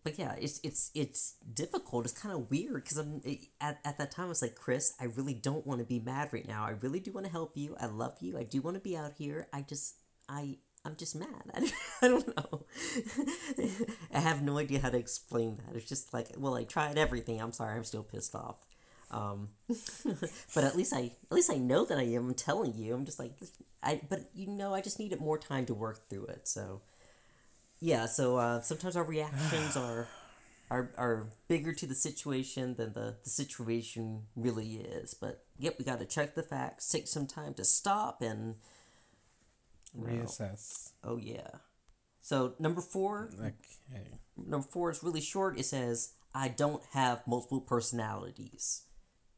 [0.04, 2.06] but yeah, it's it's it's difficult.
[2.06, 3.22] It's kind of weird because I'm
[3.62, 6.30] at, at that time I was like, Chris, I really don't want to be mad
[6.34, 6.66] right now.
[6.66, 7.76] I really do want to help you.
[7.80, 8.38] I love you.
[8.38, 9.48] I do want to be out here.
[9.54, 9.96] I just
[10.28, 11.44] I I'm just mad.
[11.54, 12.66] I, I don't know.
[14.14, 15.76] I have no idea how to explain that.
[15.76, 17.42] It's just like, well, I tried everything.
[17.42, 17.78] I'm sorry.
[17.78, 18.58] I'm still pissed off.
[19.10, 19.50] Um,
[20.56, 22.94] but at least I at least I know that I am I'm telling you.
[22.94, 23.34] I'm just like
[23.82, 26.48] I but you know I just needed more time to work through it.
[26.48, 26.82] So
[27.84, 30.08] yeah, so uh, sometimes our reactions are
[30.72, 35.14] are are bigger to the situation than the, the situation really is.
[35.14, 38.56] But yep, we got to check the facts, take some time to stop and
[39.94, 40.92] you know, Reassess.
[41.04, 41.50] Oh yeah.
[42.22, 43.54] So number four, Okay.
[44.38, 45.60] number four is really short.
[45.60, 48.84] It says, "I don't have multiple personalities."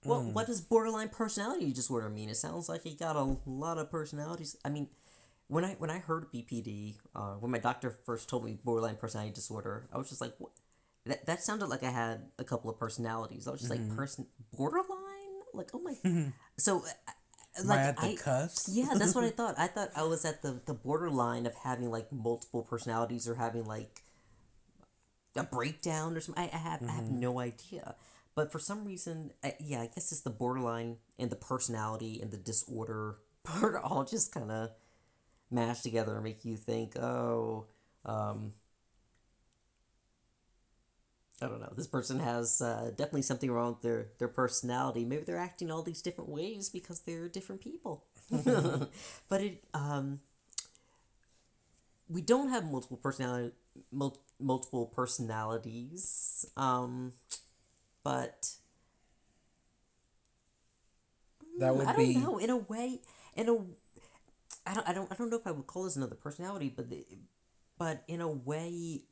[0.06, 2.30] Well, what does borderline personality disorder mean?
[2.30, 4.56] It sounds like you got a lot of personalities.
[4.64, 4.90] I mean,
[5.48, 9.34] when I when I heard BPD, uh, when my doctor first told me borderline personality
[9.34, 10.52] disorder, I was just like, what?
[11.06, 13.48] That that sounded like I had a couple of personalities.
[13.48, 14.26] I was just like, person
[14.58, 14.90] borderline,
[15.54, 16.32] like oh my.
[16.58, 18.70] so, uh, like I at the I, cusp?
[18.72, 19.56] yeah, that's what I thought.
[19.58, 23.66] I thought I was at the the borderline of having like multiple personalities or having
[23.66, 24.02] like
[25.36, 26.44] a breakdown or something.
[26.44, 27.96] I, I have I have no idea.
[28.34, 32.32] But for some reason, I, yeah, I guess it's the borderline and the personality and
[32.32, 34.72] the disorder part all just kind of
[35.52, 37.66] mash together and make you think, oh,
[38.06, 38.54] um,
[41.42, 41.74] I don't know.
[41.76, 45.04] This person has uh, definitely something wrong with their their personality.
[45.04, 48.06] Maybe they're acting all these different ways because they're different people.
[49.30, 50.22] but it um,
[52.10, 53.52] we don't have multiple personality
[53.92, 56.46] mul- multiple personalities.
[56.56, 57.14] Um,
[58.04, 58.52] but
[61.60, 62.38] That would I don't be know.
[62.38, 63.02] In a way,
[63.36, 63.58] in a,
[64.65, 66.89] I don't, I don't, I don't know if I would call this another personality, but,
[66.89, 67.06] the,
[67.78, 69.04] but in a way,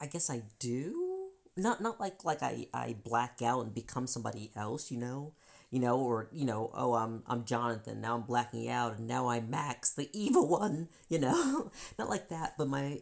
[0.00, 1.30] I guess I do.
[1.56, 5.32] Not, not like like I, I black out and become somebody else, you know,
[5.70, 8.02] you know, or you know, oh, I'm I'm Jonathan.
[8.02, 12.28] Now I'm blacking out, and now I'm Max, the evil one, you know, not like
[12.28, 12.54] that.
[12.58, 13.00] But my,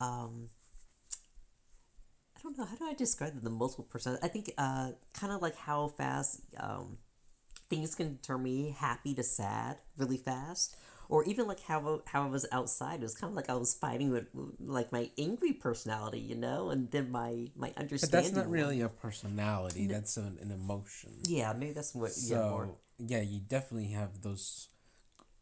[0.00, 0.48] um,
[2.36, 4.18] I don't know how do I describe the multiple person.
[4.20, 6.98] I think uh, kind of like how fast um
[7.70, 10.76] things can turn me happy to sad really fast
[11.08, 13.74] or even like how how I was outside it was kind of like I was
[13.74, 14.26] fighting with
[14.60, 18.10] like my angry personality you know and then my my understanding.
[18.10, 19.86] But that's not really a personality.
[19.86, 21.12] That's an, an emotion.
[21.24, 24.68] yeah maybe that's what So yeah more yeah, you definitely have those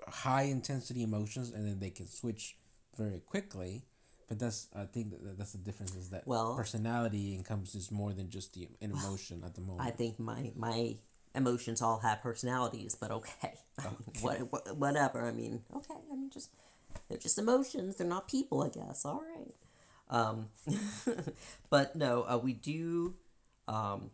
[0.08, 2.56] high intensity emotions, and then they can switch
[2.96, 3.84] very quickly.
[4.28, 8.30] But that's I think that that's the difference is that Well- personality encompasses more than
[8.30, 9.86] just the an emotion at the moment.
[9.86, 10.96] I think my my
[11.34, 13.54] emotions all have personalities but okay,
[14.20, 15.26] what, what whatever.
[15.26, 15.94] I mean okay.
[16.12, 16.50] I mean just
[17.08, 17.96] they're just emotions.
[17.96, 19.04] They're not people I guess.
[19.04, 19.54] All right.
[20.08, 20.48] Um
[21.70, 23.14] but no uh, we do
[23.68, 24.10] um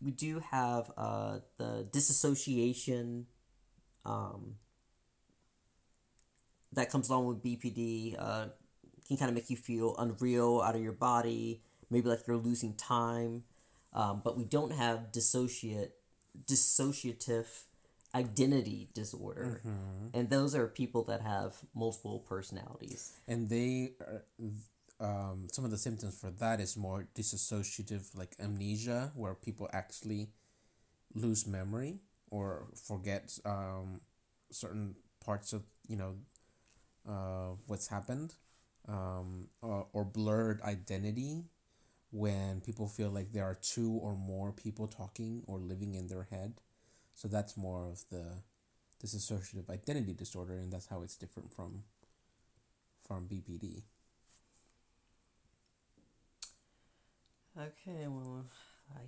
[0.00, 3.26] we do have uh the disassociation
[4.04, 4.56] um
[6.72, 8.46] that comes along with BPD uh
[9.06, 12.74] can kind of make you feel unreal out of your body maybe like you're losing
[12.74, 13.44] time
[13.96, 15.94] um, but we don't have dissociate
[16.44, 17.46] dissociative
[18.14, 19.62] identity disorder.
[20.14, 23.12] And those are people that have multiple personalities.
[23.26, 24.24] And they are,
[25.00, 30.28] um, some of the symptoms for that is more dissociative like amnesia where people actually
[31.14, 31.98] lose memory
[32.30, 34.00] or forget um,
[34.50, 36.14] certain parts of you know
[37.08, 38.34] uh, what's happened
[38.88, 41.44] um, or, or blurred identity
[42.16, 46.22] when people feel like there are two or more people talking or living in their
[46.30, 46.54] head
[47.14, 48.24] so that's more of the
[49.04, 51.82] disassociative identity disorder and that's how it's different from
[53.06, 53.82] from BPD.
[57.58, 58.46] okay well
[58.94, 59.00] i,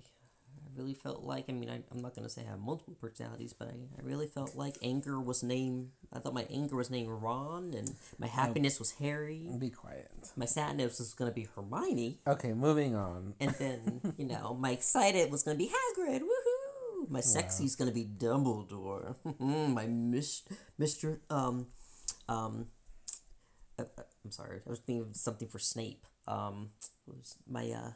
[0.65, 2.95] I really felt like i mean I, i'm not going to say i have multiple
[3.01, 6.89] personalities but I, I really felt like anger was named i thought my anger was
[6.89, 9.49] named ron and my happiness was harry.
[9.59, 10.09] Be quiet.
[10.37, 12.19] my sadness was going to be hermione.
[12.25, 13.33] Okay, moving on.
[13.41, 16.21] and then you know my excited was going to be hagrid.
[16.21, 17.09] Woohoo!
[17.09, 19.15] My sexy's going to be dumbledore.
[19.39, 20.43] My mis-
[20.79, 21.67] mr um
[22.27, 22.67] um
[23.77, 26.05] uh, uh, i'm sorry i was thinking of something for snape.
[26.27, 26.69] Um
[27.07, 27.91] was my uh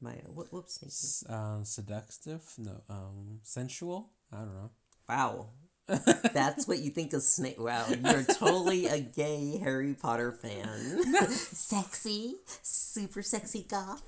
[0.00, 2.42] my uh, what snape S- Um, seductive?
[2.58, 2.82] No.
[2.88, 4.10] Um, sensual?
[4.32, 4.70] I don't know.
[5.08, 5.46] wow
[6.32, 7.58] That's what you think of Snape.
[7.58, 11.02] Wow, you're totally a gay Harry Potter fan.
[11.30, 14.00] sexy, super sexy goth.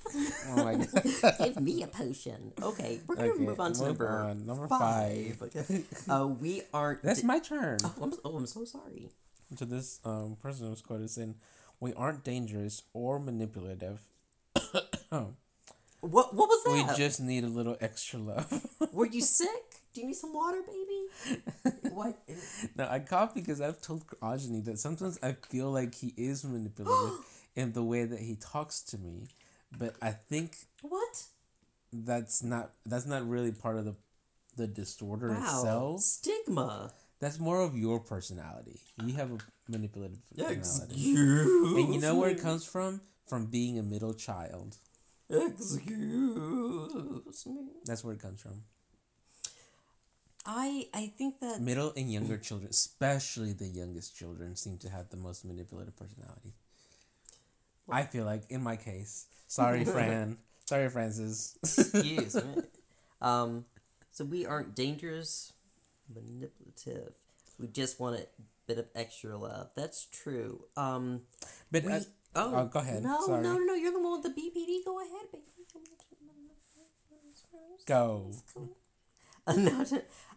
[0.47, 1.35] Oh my god.
[1.39, 2.53] Give me a potion.
[2.61, 4.45] Okay, we're gonna Okay, move on to move number, on.
[4.45, 5.43] Number five.
[6.07, 7.03] Uh, we aren't.
[7.03, 7.79] That's my turn.
[7.83, 9.09] oh, I'm, oh, I'm so sorry.
[9.57, 11.35] To this um, person who's quoted saying,
[11.81, 13.99] "We aren't dangerous or manipulative.
[16.03, 16.35] What?
[16.35, 16.91] What was that?
[16.91, 19.47] we just need a little extra love." Were you sick?
[19.93, 21.71] Do you need some water, baby?
[21.93, 22.17] what?
[22.75, 27.19] no, I cough because I've told Ajani that sometimes I feel like he is manipulative
[27.55, 29.27] in the way that he talks to me,
[29.77, 31.23] but I think What?
[31.93, 33.95] that's not that's not really part of the
[34.57, 35.39] the disorder Wow.
[35.41, 36.01] itself.
[36.01, 36.91] Stigma.
[37.19, 38.81] That's more of your personality.
[38.97, 39.37] You have a
[39.69, 40.95] manipulative personality.
[40.95, 42.99] Excuse And you know where it comes from?
[43.27, 44.75] From being a middle child.
[45.29, 45.85] Excuse
[47.45, 47.67] me.
[47.85, 48.63] That's where it comes from.
[50.45, 55.09] I I think that Middle and younger children, especially the youngest children, seem to have
[55.09, 56.53] the most manipulative personality.
[57.89, 61.57] I feel like, in my case, sorry, Fran, sorry, Francis.
[61.63, 62.63] excuse me.
[63.21, 63.65] Um,
[64.11, 65.53] so we aren't dangerous,
[66.13, 67.13] manipulative.
[67.59, 68.27] We just want a
[68.67, 69.69] bit of extra love.
[69.75, 70.65] That's true.
[70.75, 71.21] Um,
[71.71, 71.99] But we, uh,
[72.35, 73.03] oh, oh, go ahead.
[73.03, 73.41] No, Sorry.
[73.43, 73.73] no, no, no.
[73.75, 74.85] You're the one with the BPD.
[74.85, 75.43] Go ahead, baby.
[77.85, 78.31] go.
[78.53, 78.69] Cool.
[79.45, 79.85] Uh, no,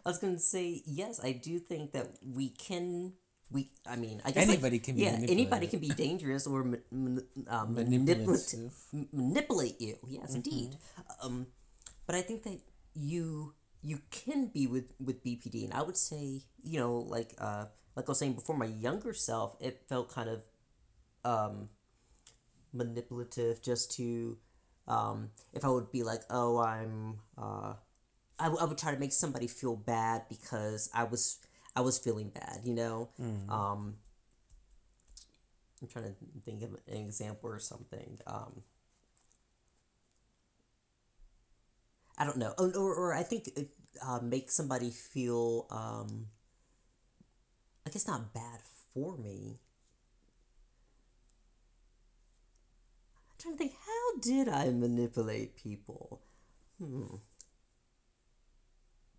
[0.05, 1.19] I was going to say yes.
[1.23, 3.13] I do think that we can.
[3.49, 6.65] We, I mean, I guess like- Anybody can be yeah, anybody can be dangerous or
[6.65, 6.77] ma-
[7.47, 9.07] um, manipulative, Manipulative.
[9.13, 9.95] manipulate you.
[10.05, 10.35] Yes, Mm-hmm.
[10.35, 10.77] indeed.
[11.23, 11.47] Um,
[12.05, 12.59] but I think that
[12.93, 17.65] you you can be with with BPD, and I would say you know like uh
[17.95, 20.41] like I was saying before, my younger self, it felt kind of
[21.23, 21.69] um
[22.73, 24.37] manipulative just to
[24.87, 27.73] um if I would be like oh I'm uh
[28.39, 31.39] I, w- I would try to make somebody feel bad because I was
[31.75, 33.09] I was feeling bad, you know.
[33.49, 33.95] Um,
[35.81, 38.17] I'm trying to think of an example or something.
[38.25, 38.63] Um,
[42.17, 43.69] I don't know, or, or, or I think it,
[44.05, 45.67] uh, make somebody feel.
[45.69, 46.27] Um,
[47.85, 48.59] I guess not bad
[48.93, 49.59] for me.
[53.47, 53.73] Trying to think.
[53.85, 56.21] How did I manipulate people?
[56.79, 57.15] Hmm.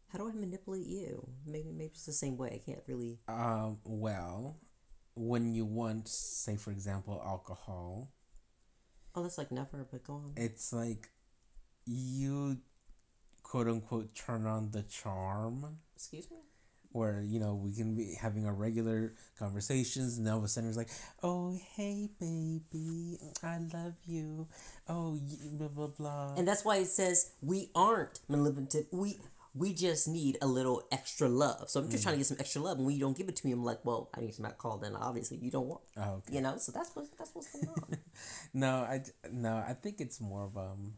[0.09, 1.29] How do I manipulate you?
[1.47, 2.51] Maybe maybe it's the same way.
[2.55, 3.19] I can't really.
[3.29, 4.57] Um, well,
[5.15, 8.13] when you want, say, for example, alcohol,
[9.15, 9.87] Oh, that's like never.
[9.91, 10.33] But go on.
[10.37, 11.09] it's like
[11.85, 12.59] you
[13.43, 16.39] quote unquote turn on the charm Excuse me.
[16.93, 20.69] Where you know we can be having our regular conversations and all of a sudden
[20.69, 20.91] it's like
[21.23, 24.49] oh hey baby i love you
[24.89, 25.19] oh
[25.53, 28.87] blah blah blah And that's why it says we aren't manipulative.
[28.91, 29.19] We
[29.55, 31.69] we just need a little extra love.
[31.69, 33.37] So I'm just trying to get some extra love, and when you don't give it
[33.37, 34.79] to me, I'm like, well, I need some alcohol.
[34.79, 35.81] Then obviously you don't want.
[35.97, 36.35] oh, okay.
[36.35, 36.59] You know.
[36.59, 37.99] So that's what that's what's going on.
[38.55, 40.95] no I no i think it's more of um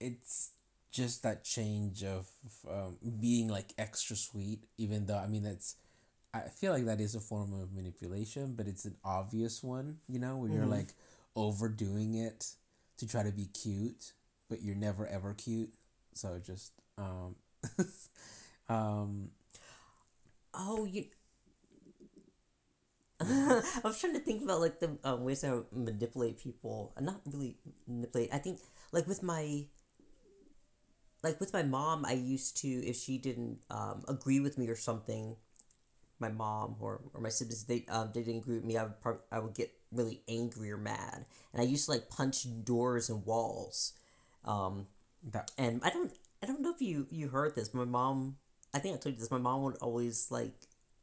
[0.00, 0.50] it's
[0.94, 2.28] just that change of
[2.70, 5.76] um, being like extra sweet even though i mean that's
[6.34, 10.20] i feel like that is a form of manipulation but it's an obvious one you
[10.20, 10.94] know where you're like
[11.36, 12.52] overdoing it
[12.98, 14.12] to try to be cute
[14.48, 15.74] but you're never ever cute
[16.14, 17.36] so just um
[18.68, 19.30] um
[20.54, 21.06] Oh, you.
[23.20, 26.92] I was trying to think about like the um, ways I manipulate people.
[26.96, 28.30] Uh, Not really manipulate.
[28.34, 28.60] I think
[28.92, 29.66] like with my.
[31.24, 34.76] Like with my mom, I used to if she didn't um, agree with me or
[34.76, 35.36] something,
[36.18, 38.76] my mom or, or my siblings they um, they didn't agree with me.
[38.76, 42.10] I would prob- I would get really angry or mad, and I used to like
[42.10, 43.94] punch doors and walls.
[44.44, 44.86] Um,
[45.32, 47.72] that and I don't I don't know if you you heard this.
[47.72, 48.36] My mom,
[48.74, 49.30] I think I told you this.
[49.30, 50.54] My mom would always like,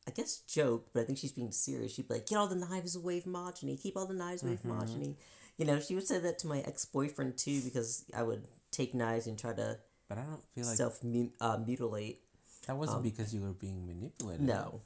[0.08, 1.94] I guess joke, but I think she's being serious.
[1.94, 3.82] She'd be like, "Get all the knives away from Ajani.
[3.82, 5.16] Keep all the knives away from Ajani."
[5.58, 8.94] You know, she would say that to my ex boyfriend too because I would take
[8.94, 9.80] knives and try to
[10.12, 11.00] but i don't feel like self
[11.40, 12.20] uh, mutilate.
[12.68, 14.82] that wasn't because you were being manipulated No,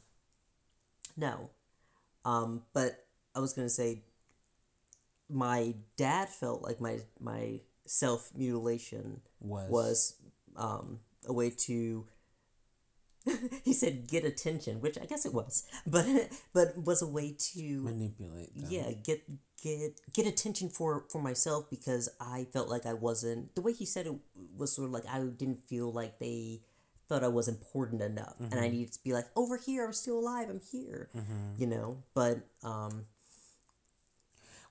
[1.17, 1.49] no.
[2.23, 4.03] Um, but I was gonna say,
[5.27, 10.15] my dad felt like my my self mutilation was was
[10.57, 12.05] um, a way to
[13.63, 16.05] he said get attention which i guess it was but
[16.53, 18.65] but was a way to manipulate them.
[18.69, 19.21] yeah get
[19.63, 23.85] get get attention for for myself because i felt like i wasn't the way he
[23.85, 24.15] said it
[24.57, 26.61] was sort of like i didn't feel like they
[27.07, 28.35] thought i was important enough.
[28.39, 31.09] And i needed to be like over here i'm still alive i'm here
[31.57, 33.05] you know but um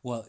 [0.02, 0.26] Well,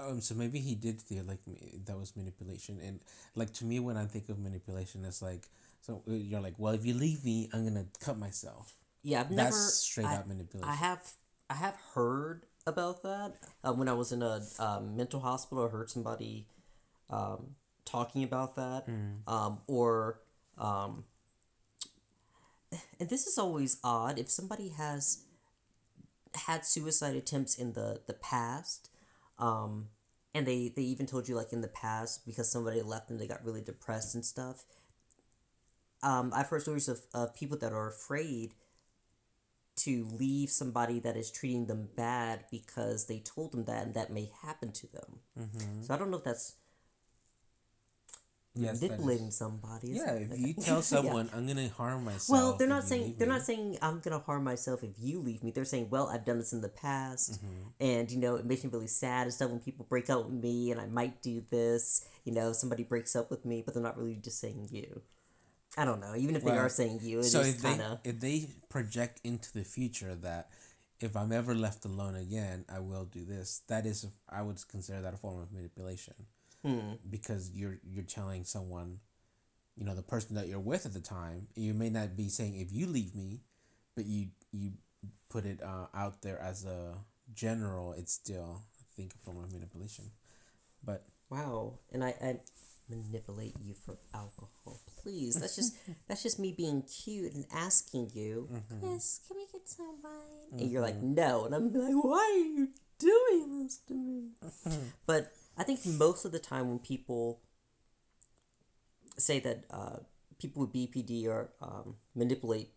[0.00, 3.00] Um, so maybe he did feel like me- that was manipulation, and
[3.34, 5.48] like to me, when I think of manipulation, it's like
[5.88, 8.76] so uh, you're like, well, if you leave me, I'm gonna cut myself.
[9.02, 10.68] Yeah, I've That's never straight I, out manipulation.
[10.68, 11.12] I have
[11.48, 13.32] I have heard about that
[13.64, 15.66] uh, when I was in a um, mental hospital.
[15.66, 16.46] I heard somebody
[17.08, 17.54] um,
[17.86, 18.84] talking about that,
[19.26, 20.20] um, or
[20.58, 21.04] um,
[23.00, 25.24] and this is always odd if somebody has
[26.34, 28.90] had suicide attempts in the the past.
[29.38, 29.86] Um,
[30.34, 33.26] and they, they even told you like in the past because somebody left them they
[33.26, 34.64] got really depressed and stuff
[36.02, 38.54] um, I've heard stories of, of people that are afraid
[39.76, 44.12] to leave somebody that is treating them bad because they told them that and that
[44.12, 45.20] may happen to them.
[45.38, 45.82] Mm-hmm.
[45.82, 46.54] So I don't know if that's
[48.54, 49.88] Yes, that manipulating somebody.
[49.90, 52.28] Yeah, if you tell someone I'm gonna harm myself.
[52.28, 55.44] Well, they're not saying they're me," not saying I'm gonna harm myself if you leave
[55.44, 55.52] me.
[55.52, 57.68] They're saying, well, I've done this in the past, Mm-hmm.
[57.80, 60.34] and you know it makes me really sad and stuff when people break up with
[60.42, 62.08] me, and I might do this.
[62.24, 65.02] You know, somebody breaks up with me, but they're not really just saying you.
[65.78, 66.14] I don't know.
[66.16, 68.48] Even if they are saying you, it's so just if they kind of if they
[68.68, 70.50] project into the future that
[71.00, 73.62] if I'm ever left alone again, I will do this.
[73.68, 76.14] That is, I would consider that a form of manipulation
[76.64, 76.94] hmm.
[77.08, 78.98] because you're you're telling someone,
[79.76, 81.46] you know, the person that you're with at the time.
[81.54, 83.42] You may not be saying if you leave me,
[83.94, 84.72] but you you
[85.30, 86.94] put it uh, out there as a
[87.32, 87.92] general.
[87.92, 90.10] It's still I think a form of manipulation,
[90.84, 92.38] but Wow, and I, I
[92.88, 94.80] manipulate you for alcohol.
[95.02, 95.76] Please, that's just
[96.08, 98.48] that's just me being cute and asking you,
[98.80, 100.60] Chris, can we get some wine?
[100.60, 102.68] And you're like, no, and I'm like, why are you
[102.98, 104.32] doing this to me?
[105.06, 107.40] but I think most of the time when people
[109.16, 109.98] say that uh,
[110.38, 112.70] people with BPD are um, manipulate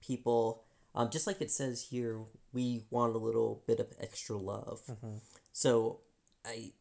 [0.00, 0.64] people,
[0.94, 2.20] um, just like it says here,
[2.52, 4.80] we want a little bit of extra love.
[5.52, 6.00] So
[6.44, 6.72] I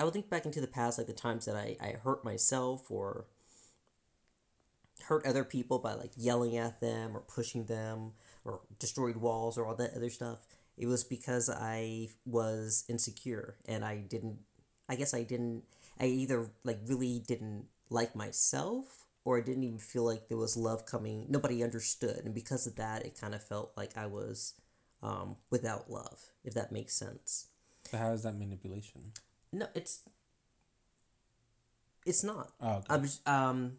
[0.00, 2.90] I would think back into the past, like the times that I, I hurt myself
[2.90, 3.26] or
[5.04, 9.66] hurt other people by like yelling at them or pushing them or destroyed walls or
[9.66, 10.46] all that other stuff.
[10.78, 14.38] It was because I was insecure and I didn't,
[14.88, 15.64] I guess I didn't,
[16.00, 20.56] I either like really didn't like myself or I didn't even feel like there was
[20.56, 21.26] love coming.
[21.28, 22.22] Nobody understood.
[22.24, 24.54] And because of that, it kind of felt like I was
[25.02, 27.48] um, without love, if that makes sense.
[27.90, 29.12] so how is that manipulation?
[29.52, 30.02] No, it's
[32.06, 32.52] it's not.
[32.60, 32.86] Oh, okay.
[32.88, 33.78] I'm just, um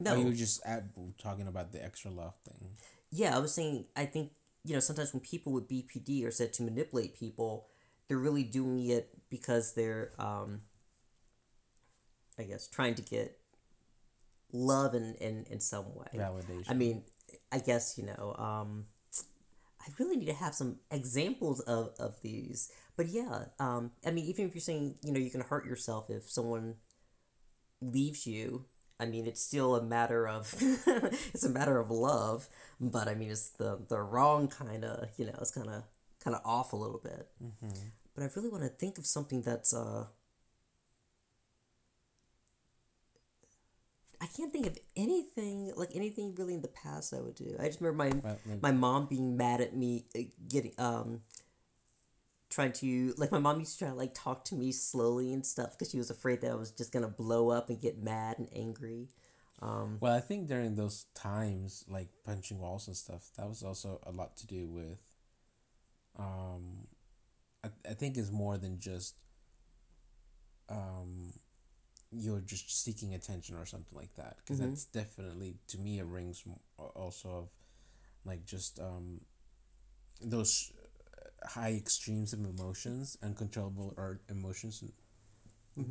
[0.00, 0.12] no.
[0.12, 0.84] Oh, you were just at,
[1.18, 2.70] talking about the extra love thing.
[3.10, 4.32] yeah, I was saying I think
[4.64, 7.68] you know sometimes when people with BPD are said to manipulate people,
[8.08, 10.62] they're really doing it because they're um
[12.38, 13.38] I guess trying to get
[14.52, 16.08] love in in, in some way.
[16.14, 16.64] Validation.
[16.68, 17.04] I mean,
[17.52, 18.34] I guess you know.
[18.36, 18.86] Um,
[19.86, 22.72] I really need to have some examples of, of these.
[22.96, 26.10] But yeah, um, I mean, even if you're saying you know you can hurt yourself
[26.10, 26.76] if someone
[27.80, 28.64] leaves you.
[29.00, 30.54] I mean, it's still a matter of
[30.86, 32.48] it's a matter of love.
[32.80, 35.82] But I mean, it's the the wrong kind of you know it's kind of
[36.22, 37.28] kind of off a little bit.
[37.42, 37.88] Mm-hmm.
[38.14, 40.06] But I really want to think of something that's uh.
[44.24, 47.56] I can't think of anything like anything really in the past I would do.
[47.60, 51.20] I just remember my my mom being mad at me uh, getting um
[52.48, 55.44] trying to like my mom used to try to like talk to me slowly and
[55.44, 58.38] stuff because she was afraid that I was just gonna blow up and get mad
[58.38, 59.08] and angry.
[59.60, 64.00] Um, Well, I think during those times, like punching walls and stuff, that was also
[64.06, 64.98] a lot to do with.
[66.18, 66.86] Um,
[67.62, 69.16] I I think it's more than just.
[70.70, 71.34] Um,
[72.16, 74.70] you're just seeking attention or something like that because Mhm.
[74.70, 76.44] that's definitely to me it rings
[76.78, 77.48] also of,
[78.24, 79.20] like just um,
[80.20, 80.72] those
[81.44, 84.82] high extremes of emotions, uncontrollable or emotions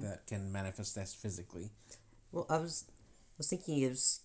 [0.02, 1.72] that can manifest as physically.
[2.32, 4.22] Well, I was I was thinking it was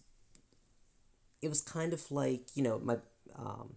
[1.42, 2.96] it was kind of like you know my
[3.36, 3.74] um,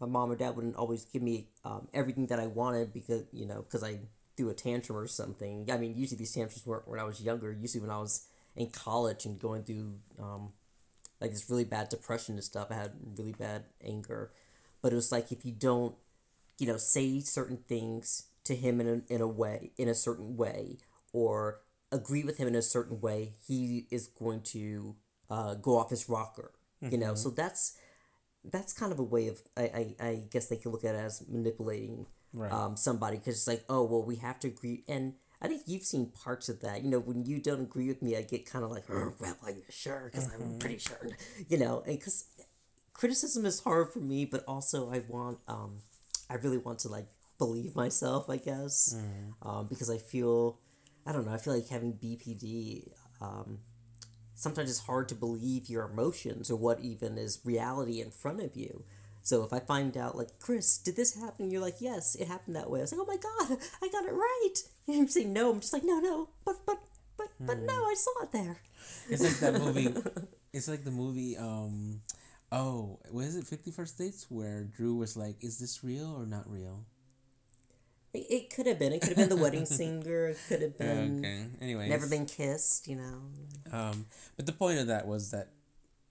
[0.00, 3.46] my mom or dad wouldn't always give me um, everything that I wanted because you
[3.46, 3.98] know because I
[4.36, 5.68] threw a tantrum or something.
[5.70, 7.52] I mean, usually these tantrums weren't when I was younger.
[7.52, 10.52] Usually when I was in college and going through um,
[11.20, 12.68] like this really bad depression and stuff.
[12.70, 14.32] I had really bad anger,
[14.82, 15.94] but it was like if you don't
[16.58, 20.36] you know say certain things to him in a, in a way in a certain
[20.36, 20.78] way
[21.12, 21.60] or
[21.92, 24.96] agree with him in a certain way he is going to
[25.30, 27.76] uh, go off his rocker you know so that's
[28.44, 30.98] that's kind of a way of I, I, I guess they could look at it
[30.98, 32.06] as manipulating
[32.36, 32.52] Right.
[32.52, 35.84] um, somebody because it's like oh well we have to agree and I think you've
[35.84, 38.64] seen parts of that you know when you don't agree with me I get kind
[38.64, 40.98] of like "Oh, well are you sure because I'm pretty sure
[41.48, 42.26] you know and because
[42.92, 45.78] criticism is hard for me but also I want um
[46.28, 47.06] I really want to like
[47.38, 48.96] believe myself, I guess,
[49.42, 50.58] um, because I feel,
[51.06, 52.90] I don't know, I feel like having BPD.
[53.20, 53.58] Um,
[54.34, 58.56] sometimes it's hard to believe your emotions or what even is reality in front of
[58.56, 58.84] you.
[59.26, 61.50] So if I find out, like, Chris, did this happen?
[61.50, 62.78] You're like, yes, it happened that way.
[62.78, 64.54] I was like, oh my god, I got it right.
[64.86, 66.78] And you say no, I'm just like, no, no, but, but,
[67.16, 68.58] but, but no, I saw it there.
[69.10, 69.92] It's like that movie.
[70.52, 71.36] it's like the movie.
[71.36, 72.02] Um,
[72.52, 76.48] oh, was it Fifty First Dates where Drew was like, "Is this real or not
[76.48, 76.84] real?"
[78.14, 78.92] It, it could have been.
[78.92, 80.28] It could have been the wedding singer.
[80.28, 81.46] It could have been okay.
[81.60, 82.86] Anyways, never been kissed.
[82.86, 83.22] You know.
[83.72, 84.06] Um,
[84.36, 85.48] but the point of that was that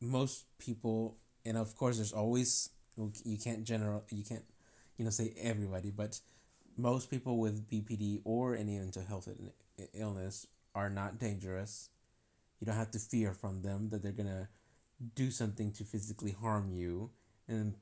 [0.02, 2.72] most people, and of course, there's always
[3.24, 4.46] you can't general you can't
[4.98, 6.20] you know say everybody, but
[6.78, 9.30] most people with BPD or any mental health
[9.94, 11.90] illness are not dangerous.
[12.60, 14.50] You don't have to fear from them that they're gonna
[15.16, 17.12] do something to physically harm you,
[17.48, 17.76] and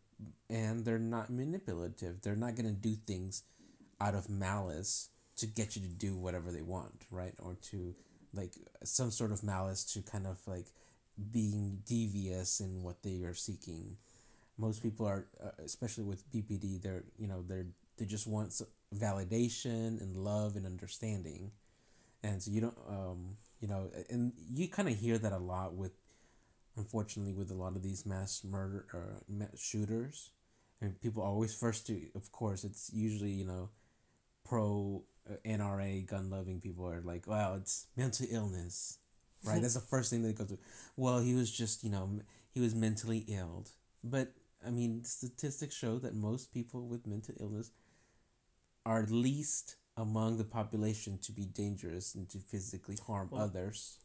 [0.50, 2.22] and they're not manipulative.
[2.22, 3.44] They're not gonna do things
[4.00, 7.34] out of malice to get you to do whatever they want, right?
[7.40, 7.96] Or to
[8.34, 8.54] like
[8.84, 10.68] some sort of malice to kind of like
[11.32, 13.98] being devious in what they are seeking.
[14.58, 18.60] Most people are, uh, especially with BPD, they're you know they're they just want
[18.96, 21.52] validation and love and understanding,
[22.24, 25.74] and so you don't um you know and you kind of hear that a lot
[25.74, 25.94] with,
[26.78, 30.32] unfortunately, with a lot of these mass murder or mass shooters,
[30.82, 33.70] and people always first to of course it's usually you know
[34.46, 38.98] pro uh, NRA gun loving people are like, wow it's mental illness,
[39.44, 39.62] right?
[39.62, 40.58] That's the first thing they go to.
[40.96, 42.20] Well, he was just, you know,
[42.52, 43.66] he was mentally ill.
[44.04, 44.34] But,
[44.66, 47.72] I mean, statistics show that most people with mental illness
[48.86, 53.98] are least among the population to be dangerous and to physically harm Well- others.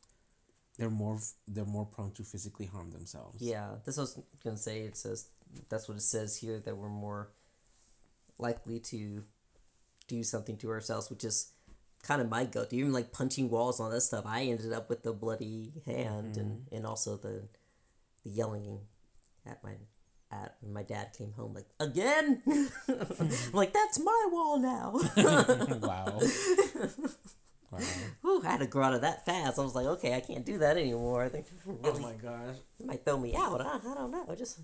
[0.77, 3.43] They're more they're more prone to physically harm themselves.
[3.43, 4.83] Yeah, that's what I was gonna say.
[4.83, 5.29] It says
[5.69, 7.33] that's what it says here that we're more
[8.39, 9.25] likely to
[10.07, 11.53] do something to ourselves, which is
[12.03, 12.77] kind of my go-to.
[12.77, 16.35] Even like punching walls and all that stuff, I ended up with the bloody hand
[16.35, 16.41] mm-hmm.
[16.41, 17.49] and and also the
[18.23, 18.81] the yelling
[19.45, 19.75] at my
[20.31, 22.43] at when my dad came home like again.
[22.47, 22.69] I'm
[23.53, 24.93] like that's my wall now.
[25.83, 26.21] wow.
[27.71, 27.79] wow.
[28.23, 29.59] Whew, I had to grow out of that fast.
[29.59, 31.25] I was like, okay, I can't do that anymore.
[31.25, 31.47] I think
[31.85, 32.57] Oh my gosh.
[32.81, 33.61] it might throw me out.
[33.61, 34.27] I, I don't know.
[34.37, 34.61] Just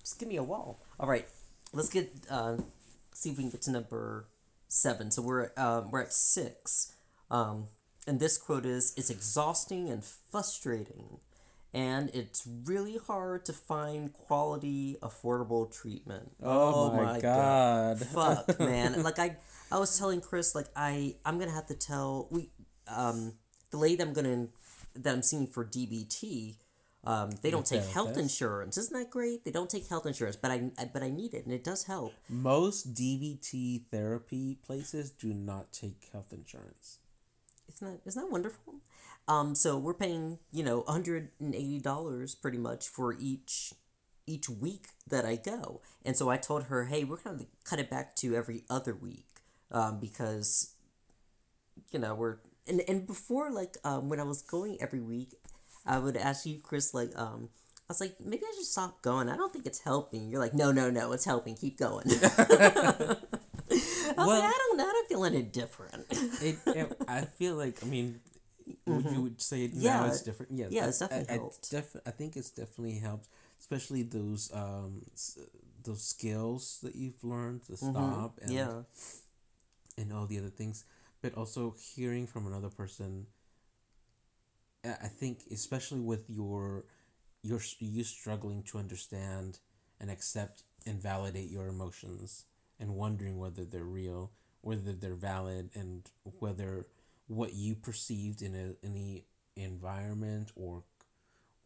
[0.00, 0.80] just give me a wall.
[0.98, 1.26] All right,
[1.72, 2.56] let's get uh,
[3.12, 4.26] see if we can get to number
[4.68, 5.10] seven.
[5.10, 6.94] So we're um, we're at six,
[7.30, 7.66] um,
[8.06, 11.18] and this quote is: "It's exhausting and frustrating,
[11.74, 17.98] and it's really hard to find quality, affordable treatment." Oh, my God.
[18.14, 19.02] Fuck, man!
[19.02, 19.36] Like I,
[19.70, 22.50] I was telling Chris, like I, I'm gonna have to tell we,
[22.86, 23.34] um,
[23.70, 24.48] the lady that I'm gonna
[24.94, 26.56] that I'm seeing for DBT.
[27.04, 28.76] Um, they don't take health insurance.
[28.76, 29.44] Isn't that great?
[29.44, 31.84] They don't take health insurance, but I, I but I need it, and it does
[31.84, 32.12] help.
[32.28, 36.98] Most DBT therapy places do not take health insurance.
[37.72, 38.74] Isn't that isn't that wonderful?
[39.28, 43.74] Um, so we're paying you know hundred and eighty dollars pretty much for each
[44.26, 47.88] each week that I go, and so I told her, hey, we're gonna cut it
[47.90, 49.26] back to every other week,
[49.70, 50.72] um, because
[51.92, 55.34] you know we're and and before like um when I was going every week,
[55.86, 57.50] I would ask you, Chris, like um.
[57.90, 59.30] I was like, maybe I should stop going.
[59.30, 60.28] I don't think it's helping.
[60.28, 61.54] You're like, no, no, no, it's helping.
[61.54, 62.04] Keep going.
[62.12, 63.16] I
[63.70, 64.84] was Well- like, I don't know.
[64.84, 66.04] I don't feel any different.
[66.10, 68.20] It, it- I feel like I mean,
[68.86, 70.52] would you would say it now it's different?
[70.52, 71.70] Yeah, I- it's definitely I, I, helped.
[71.70, 73.28] def- I think it's definitely helped,
[73.60, 75.02] especially those um
[75.84, 78.52] those skills that you've learned to stop and Mm-hmm.
[78.52, 78.82] yeah.
[79.96, 80.84] and all the other things,
[81.22, 83.26] but also hearing from another person.
[84.84, 86.84] I I think especially with your
[87.42, 89.58] your you struggling to understand
[90.00, 92.44] and accept and validate your emotions
[92.80, 96.08] and wondering whether they're real, whether they're valid, and
[96.38, 96.86] whether
[97.28, 99.24] what you perceived in a any
[99.56, 100.84] environment or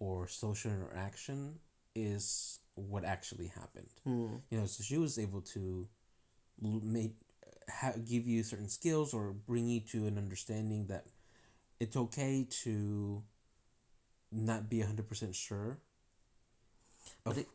[0.00, 1.60] or social interaction
[1.94, 3.88] is what actually happened.
[4.04, 4.36] Hmm.
[4.50, 5.88] You know, so she was able to
[6.60, 7.14] make
[7.70, 11.06] ha- give you certain skills or bring you to an understanding that
[11.80, 13.22] it's okay to
[14.30, 15.78] not be 100% sure
[17.24, 17.48] But it,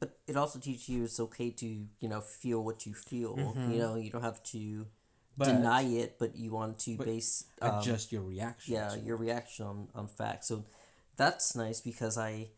[0.00, 3.56] but it also teaches you it's okay to you know feel what you feel.
[3.72, 4.82] You know, you don't have to Mm-hmm.
[5.36, 9.66] But- deny it, but you want to base um, adjust your reaction yeah your reaction
[9.66, 10.48] on, on facts.
[10.48, 10.64] So
[11.16, 12.48] that's nice because I,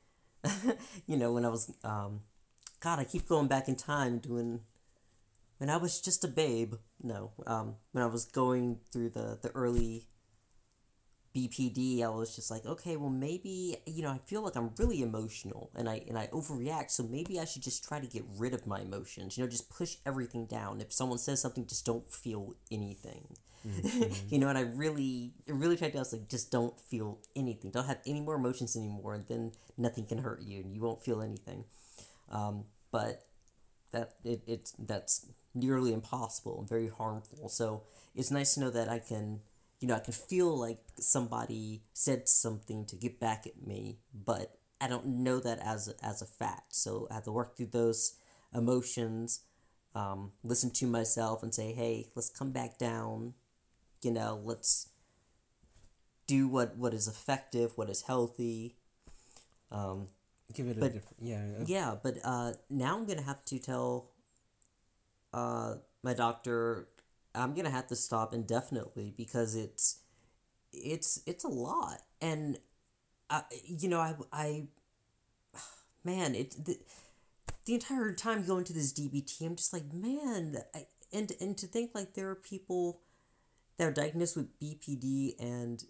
[1.06, 2.20] you know, when I was um,
[2.80, 4.60] God, I keep going back in time doing.
[5.58, 9.50] When I was just a babe, no, um, when I was going through the the
[9.50, 10.06] early
[11.34, 15.02] BPD, I was just like, okay, well maybe you know I feel like I'm really
[15.02, 18.54] emotional and I and I overreact, so maybe I should just try to get rid
[18.54, 19.36] of my emotions.
[19.36, 20.80] You know, just push everything down.
[20.80, 23.26] If someone says something, just don't feel anything.
[23.64, 24.26] Mm-hmm.
[24.28, 25.96] you know, and I really, really tried to.
[25.96, 27.70] I was like, just don't feel anything.
[27.70, 31.02] Don't have any more emotions anymore, and then nothing can hurt you, and you won't
[31.02, 31.64] feel anything.
[32.30, 33.24] Um, but
[33.92, 37.48] that it, it's that's nearly impossible and very harmful.
[37.48, 39.40] So it's nice to know that I can
[39.80, 44.58] you know, I can feel like somebody said something to get back at me, but
[44.80, 46.74] I don't know that as a, as a fact.
[46.74, 48.14] So I have to work through those
[48.54, 49.40] emotions,
[49.94, 53.34] um, listen to myself, and say, "Hey, let's come back down."
[54.02, 54.88] You know, let's
[56.26, 58.76] do what what is effective, what is healthy.
[59.70, 60.08] Um,
[60.52, 61.94] Give it but, a different, yeah, yeah.
[62.00, 64.10] But uh, now I'm gonna have to tell
[65.32, 66.88] uh, my doctor
[67.34, 70.00] I'm gonna have to stop indefinitely because it's
[70.72, 72.58] it's it's a lot, and
[73.30, 74.64] I, you know I I
[76.04, 76.78] man it the,
[77.64, 81.66] the entire time going to this DBT I'm just like man I, and and to
[81.66, 83.00] think like there are people
[83.78, 85.84] that are diagnosed with BPD and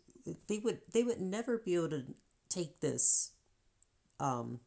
[0.49, 2.05] they would they would never be able to
[2.49, 3.33] take this
[4.21, 4.61] um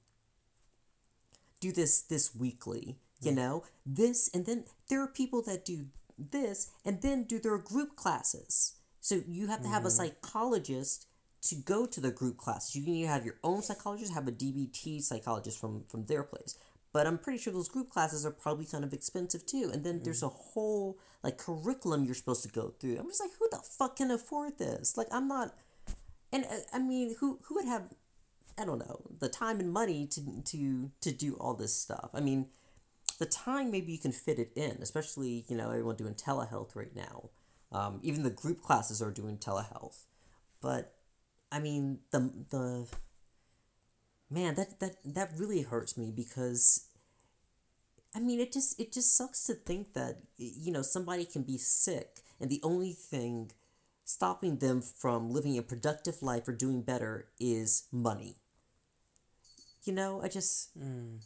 [1.60, 3.64] do this this weekly you know?
[3.86, 8.74] This and then there are people that do this and then do their group classes.
[9.02, 9.88] So you have to have mm-hmm.
[9.88, 11.08] a psychologist
[11.44, 12.76] to go to the group classes.
[12.76, 16.58] You can have your own psychologist, have a DBT psychologist from from their place.
[16.94, 19.70] But I'm pretty sure those group classes are probably kind of expensive too.
[19.72, 22.98] And then there's a whole like curriculum you're supposed to go through.
[22.98, 24.98] I'm just like, who the fuck can afford this?
[24.98, 25.54] Like, I'm not.
[26.32, 27.84] And uh, I mean, who who would have,
[28.58, 32.10] I don't know, the time and money to to to do all this stuff?
[32.14, 32.48] I mean,
[33.18, 36.96] the time maybe you can fit it in, especially you know everyone doing telehealth right
[36.96, 37.30] now.
[37.72, 40.04] Um, even the group classes are doing telehealth,
[40.62, 40.94] but
[41.52, 42.88] I mean the the
[44.30, 46.88] man that that that really hurts me because
[48.16, 51.58] I mean it just it just sucks to think that you know somebody can be
[51.58, 53.52] sick and the only thing
[54.06, 58.38] stopping them from living a productive life or doing better is money.
[59.84, 61.20] You know, I just mm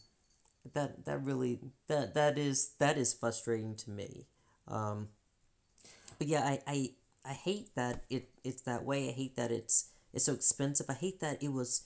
[0.74, 4.28] that that really that that is that is frustrating to me.
[4.68, 5.10] Um,
[6.18, 6.90] but yeah, I, I
[7.26, 9.10] I hate that it it's that way.
[9.10, 10.88] I hate that it's it's so expensive.
[10.90, 11.84] I hate that it was.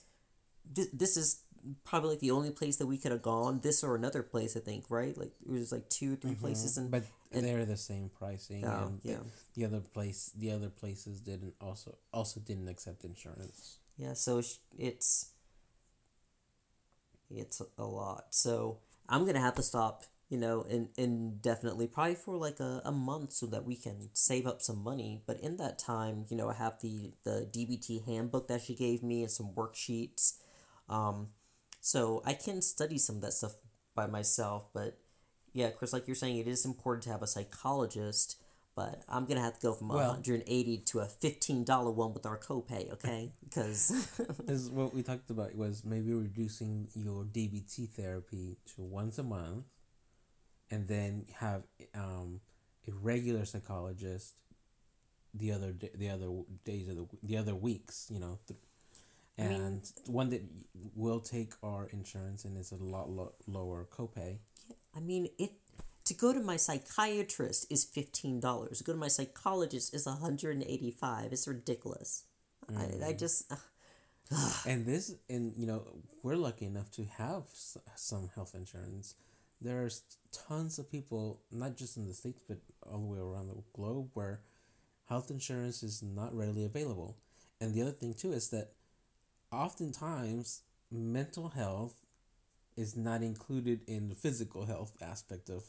[0.73, 1.41] Th- this is
[1.83, 3.59] probably like the only place that we could have gone.
[3.61, 5.17] This or another place, I think, right?
[5.17, 6.41] Like it was like two or 3 mm-hmm.
[6.41, 8.65] places, and but and, they're the same pricing.
[8.65, 9.17] Oh, and yeah.
[9.55, 13.77] The other place, the other places didn't also also didn't accept insurance.
[13.97, 14.41] Yeah, so
[14.77, 15.31] it's
[17.29, 18.27] it's a lot.
[18.31, 22.91] So I'm gonna have to stop, you know, in, indefinitely, probably for like a, a
[22.91, 25.21] month so that we can save up some money.
[25.25, 29.03] But in that time, you know, I have the, the DBT handbook that she gave
[29.03, 30.37] me and some worksheets.
[30.89, 31.29] Um,
[31.81, 33.55] so I can study some of that stuff
[33.95, 34.67] by myself.
[34.73, 34.97] But
[35.53, 38.41] yeah, Chris, like you're saying, it is important to have a psychologist
[38.75, 42.37] but I'm gonna have to go from well, 180 to a $15 one with our
[42.37, 43.31] copay, okay?
[43.43, 43.91] Because
[44.47, 49.65] is what we talked about was maybe reducing your DBT therapy to once a month,
[50.69, 51.63] and then have
[51.93, 52.41] um,
[52.87, 54.33] a regular psychologist
[55.33, 56.29] the other day, the other
[56.65, 58.39] days of the the other weeks, you know.
[58.47, 58.59] Th-
[59.37, 60.41] and I mean, one that
[60.95, 64.37] will take our insurance and is a lot lo- lower copay.
[64.69, 65.51] Yeah, I mean, it
[66.05, 68.77] to go to my psychiatrist is $15.
[68.77, 72.23] To go to my psychologist is 185 It's ridiculous.
[72.71, 72.77] Mm.
[72.77, 73.19] I, I mm.
[73.19, 73.51] just.
[73.51, 73.55] Uh,
[74.67, 75.83] and this, and you know,
[76.23, 77.43] we're lucky enough to have
[77.95, 79.15] some health insurance.
[79.61, 83.55] There's tons of people, not just in the States, but all the way around the
[83.73, 84.41] globe, where
[85.09, 87.17] health insurance is not readily available.
[87.61, 88.71] And the other thing, too, is that
[89.51, 91.95] oftentimes mental health
[92.75, 95.63] is not included in the physical health aspect of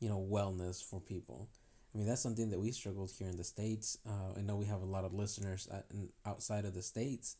[0.00, 1.48] you know wellness for people.
[1.94, 3.98] I mean that's something that we struggled here in the states.
[4.06, 7.36] Uh, I know we have a lot of listeners at, in, outside of the states,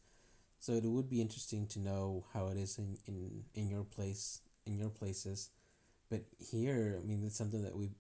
[0.59, 4.41] so it would be interesting to know how it is in, in, in your place
[4.67, 5.51] in your places.
[6.11, 7.91] But here, I mean, it's something that we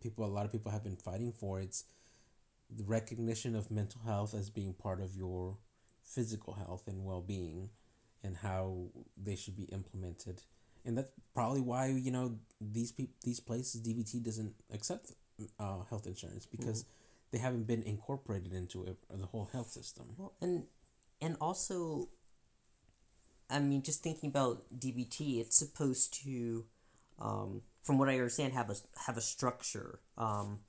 [0.00, 1.60] people a lot of people have been fighting for.
[1.60, 1.84] It's
[2.74, 5.58] the recognition of mental health as being part of your
[6.02, 7.70] physical health and well being,
[8.22, 10.42] and how they should be implemented
[10.84, 15.12] and that's probably why you know these people these places DBT doesn't accept
[15.58, 16.92] uh, health insurance because mm-hmm.
[17.32, 20.06] they haven't been incorporated into it or the whole health system.
[20.16, 20.64] Well, and
[21.20, 22.08] and also,
[23.48, 26.64] I mean, just thinking about DBT, it's supposed to,
[27.20, 28.76] um, from what I understand, have a
[29.06, 30.00] have a structure.
[30.18, 30.60] Um,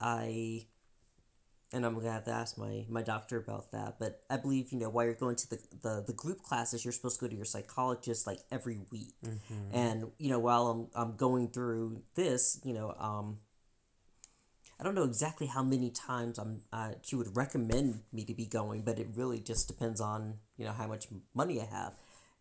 [0.00, 0.66] I
[1.72, 3.96] and I'm gonna have to ask my my doctor about that.
[3.98, 6.92] But I believe you know while you're going to the the, the group classes, you're
[6.92, 9.14] supposed to go to your psychologist like every week.
[9.24, 9.74] Mm-hmm.
[9.74, 13.38] And you know while I'm I'm going through this, you know, um,
[14.80, 18.46] I don't know exactly how many times I'm uh, she would recommend me to be
[18.46, 21.94] going, but it really just depends on you know how much money I have.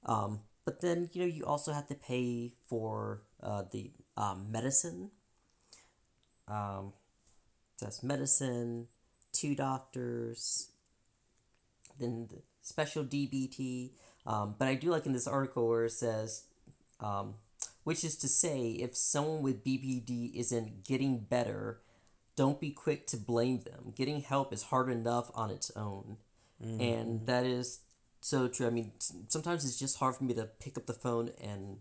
[0.05, 5.11] Um, but then you know you also have to pay for uh, the um, medicine.
[6.47, 6.93] Um,
[7.79, 8.87] that's medicine,
[9.39, 10.71] two doctors,
[11.99, 13.91] then the special DBT.
[14.25, 16.43] Um, but I do like in this article where it says,
[16.99, 17.35] um,
[17.83, 21.81] which is to say, if someone with BPD isn't getting better,
[22.35, 23.93] don't be quick to blame them.
[23.95, 26.17] Getting help is hard enough on its own.
[26.81, 27.79] And that is
[28.21, 28.67] so true.
[28.67, 28.91] I mean,
[29.27, 31.77] sometimes it's just hard for me to pick up the phone and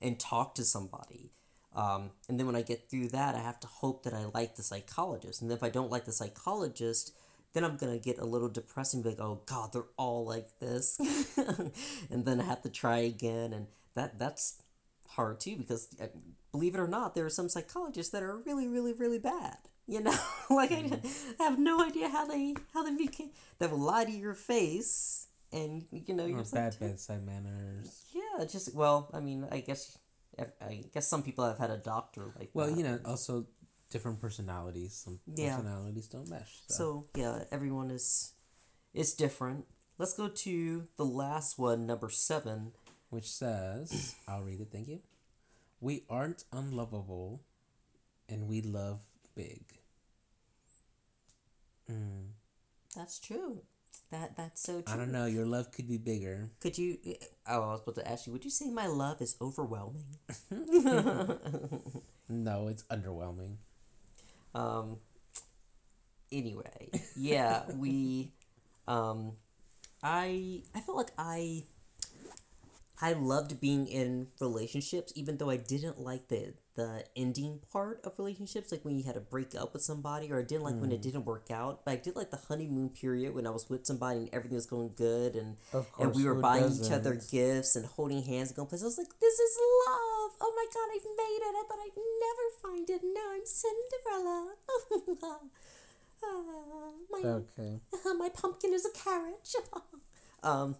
[0.00, 1.30] and talk to somebody.
[1.74, 4.56] Um, and then when I get through that, I have to hope that I like
[4.56, 5.42] the psychologist.
[5.42, 7.12] And if I don't like the psychologist,
[7.52, 10.98] then I'm gonna get a little depressing, be like, oh god, they're all like this,
[12.10, 14.60] and then I have to try again, and that that's
[15.10, 16.06] hard too because uh,
[16.50, 19.56] believe it or not, there are some psychologists that are really, really, really bad.
[19.86, 20.16] You know,
[20.50, 20.98] like I,
[21.38, 23.30] I have no idea how they how they became.
[23.58, 27.24] They will lie to your face, and you know Or you're just like, bad bedside
[27.24, 28.04] manners.
[28.12, 29.96] yeah, just well, I mean, I guess,
[30.60, 32.50] I guess some people have had a doctor like.
[32.54, 32.76] Well, that.
[32.76, 33.46] you know, also
[33.90, 34.94] different personalities.
[35.04, 35.56] Some Yeah.
[35.56, 36.62] personalities don't mesh.
[36.68, 36.74] So.
[36.74, 38.32] So yeah, everyone is,
[38.92, 39.66] is different.
[39.98, 42.72] Let's go to the last one, number seven.
[43.10, 45.00] which says, I'll read it, thank you.
[45.80, 47.42] We aren't unlovable
[48.28, 49.02] and we love
[49.36, 49.62] big.
[51.90, 52.30] Mm,
[52.96, 53.62] That's true.
[54.14, 54.94] That that's so true.
[54.94, 56.48] I don't know, your love could be bigger.
[56.60, 56.98] Could you?
[57.48, 58.32] Oh, I was about to ask you.
[58.32, 60.06] Would you say my love is overwhelming?
[62.28, 63.56] No, it's underwhelming.
[64.54, 64.96] Um.
[66.32, 68.32] Anyway, yeah, we,
[68.88, 69.32] um,
[70.02, 71.64] I I felt like I,
[73.00, 78.18] I loved being in relationships, even though I didn't like the the ending part of
[78.18, 80.90] relationships, like when you had to break up with somebody, or I didn't like when
[80.92, 81.84] it didn't work out.
[81.84, 84.66] But I did like the honeymoon period when I was with somebody and everything was
[84.66, 85.56] going good, and
[86.00, 86.94] and we were buying each doesn't?
[86.94, 88.84] other gifts and holding hands and going places.
[88.84, 89.56] I was like, this is
[89.86, 90.32] love.
[90.40, 91.54] Oh my god, I've made it.
[91.54, 91.96] I thought I'd
[92.26, 93.02] never find it.
[93.02, 94.54] and Now I'm Cinderella.
[96.26, 97.80] Ah, my Okay.
[98.18, 99.54] my pumpkin is a carriage.
[100.42, 100.76] um,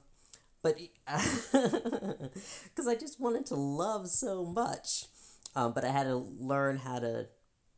[0.63, 5.07] but because I just wanted to love so much,
[5.57, 7.29] um, but I had to learn how to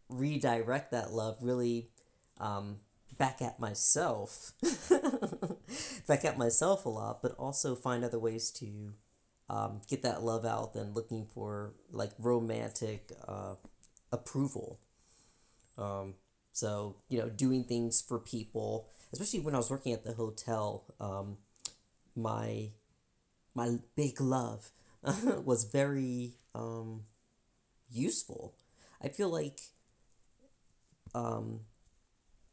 [0.09, 1.91] redirect that love really
[2.39, 2.79] um,
[3.19, 4.53] back at myself,
[6.07, 8.95] back at myself a lot, but also find other ways to
[9.49, 13.55] um, get that love out than looking for like romantic uh,
[14.13, 14.81] approval.
[15.79, 16.15] Um,
[16.53, 20.85] so you know, doing things for people, especially when I was working at the hotel,
[21.01, 21.39] um,
[22.15, 22.71] my
[23.55, 24.71] my big love
[25.45, 27.03] was very um,
[27.91, 28.55] useful.
[29.03, 29.61] I feel like
[31.15, 31.61] um,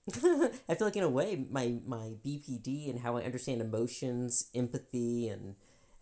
[0.15, 5.29] I feel like in a way my my BPD and how I understand emotions, empathy,
[5.29, 5.55] and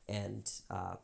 [0.10, 0.96] and uh,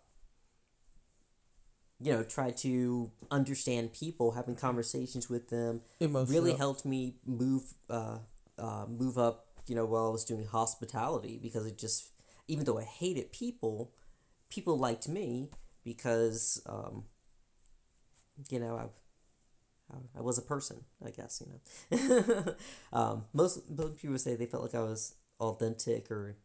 [2.02, 6.42] you know try to understand people, having conversations with them, Emotional.
[6.42, 8.20] really helped me move uh,
[8.58, 9.46] uh, move up.
[9.68, 12.12] You know, while I was doing hospitality, because it just
[12.48, 13.92] even though I hated people,
[14.50, 15.50] people liked me
[15.84, 17.04] because um,
[18.50, 20.84] you know I, I was a person.
[21.06, 22.56] I guess you know.
[22.94, 26.38] um, most most people would say they felt like I was authentic or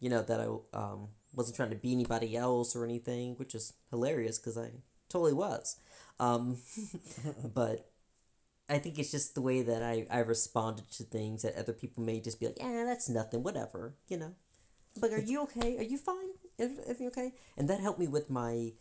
[0.00, 3.74] you know that I um, wasn't trying to be anybody else or anything, which is
[3.90, 4.70] hilarious because I
[5.08, 5.76] totally was.
[6.20, 6.58] Um,
[7.54, 7.90] but
[8.68, 12.02] I think it's just the way that I, I responded to things that other people
[12.02, 14.34] may just be like, yeah, that's nothing, whatever, you know.
[15.00, 15.76] But are you okay?
[15.78, 16.30] Are you fine?
[16.58, 17.32] Every- Everything okay?
[17.56, 18.72] And that helped me with my,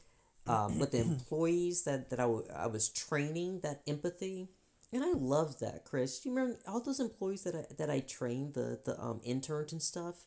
[0.47, 4.49] um, with the employees that, that I, w- I was training, that empathy.
[4.91, 6.19] And I loved that, Chris.
[6.19, 9.71] Do you remember all those employees that I, that I trained, the, the um, interns
[9.71, 10.25] and stuff?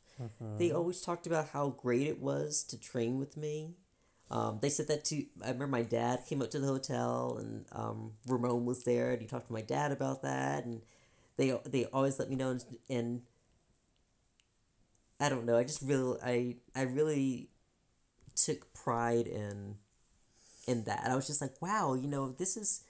[0.59, 3.75] They always talked about how great it was to train with me.
[4.29, 5.25] Um, they said that to.
[5.45, 9.21] I remember my dad came up to the hotel, and um, Ramon was there, and
[9.21, 10.83] he talked to my dad about that, and
[11.37, 13.23] they they always let me know, and, and
[15.21, 15.57] I don't know.
[15.57, 17.51] I just really, I I really
[18.35, 19.77] took pride in
[20.67, 21.09] in that.
[21.11, 22.83] I was just like, wow, you know, this is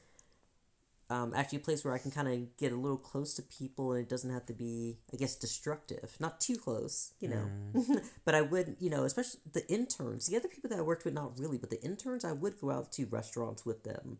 [1.08, 3.92] um, actually a place where I can kind of get a little close to people,
[3.92, 6.16] and it doesn't have to be, I guess, destructive.
[6.18, 7.48] Not too close, you know.
[8.24, 11.14] but I would, you know, especially the interns, the other people that I worked with,
[11.14, 14.18] not really, but the interns, I would go out to restaurants with them,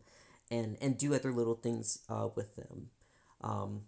[0.49, 2.89] and and do other little things uh, with them.
[3.41, 3.81] Um,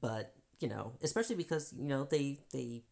[0.00, 2.84] but you know, especially because you know they they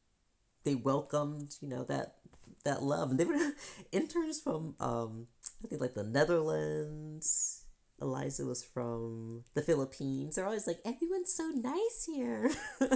[0.65, 2.17] they welcomed you know that
[2.65, 3.53] that love, and they were
[3.93, 5.27] interns from um
[5.65, 7.61] I think like the Netherlands.
[8.03, 10.35] Eliza was from the Philippines.
[10.35, 12.51] They're always like, everyone's so nice here.
[12.81, 12.87] I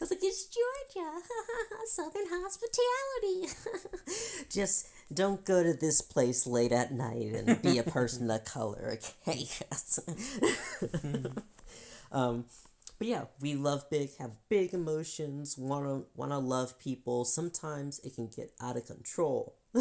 [0.00, 1.10] was like, it's Georgia,
[1.86, 3.52] Southern hospitality.
[4.48, 8.96] Just don't go to this place late at night and be a person of color,
[9.26, 9.48] okay?
[12.12, 12.44] um,
[12.98, 17.24] but yeah, we love big, have big emotions, wanna wanna love people.
[17.24, 19.56] Sometimes it can get out of control.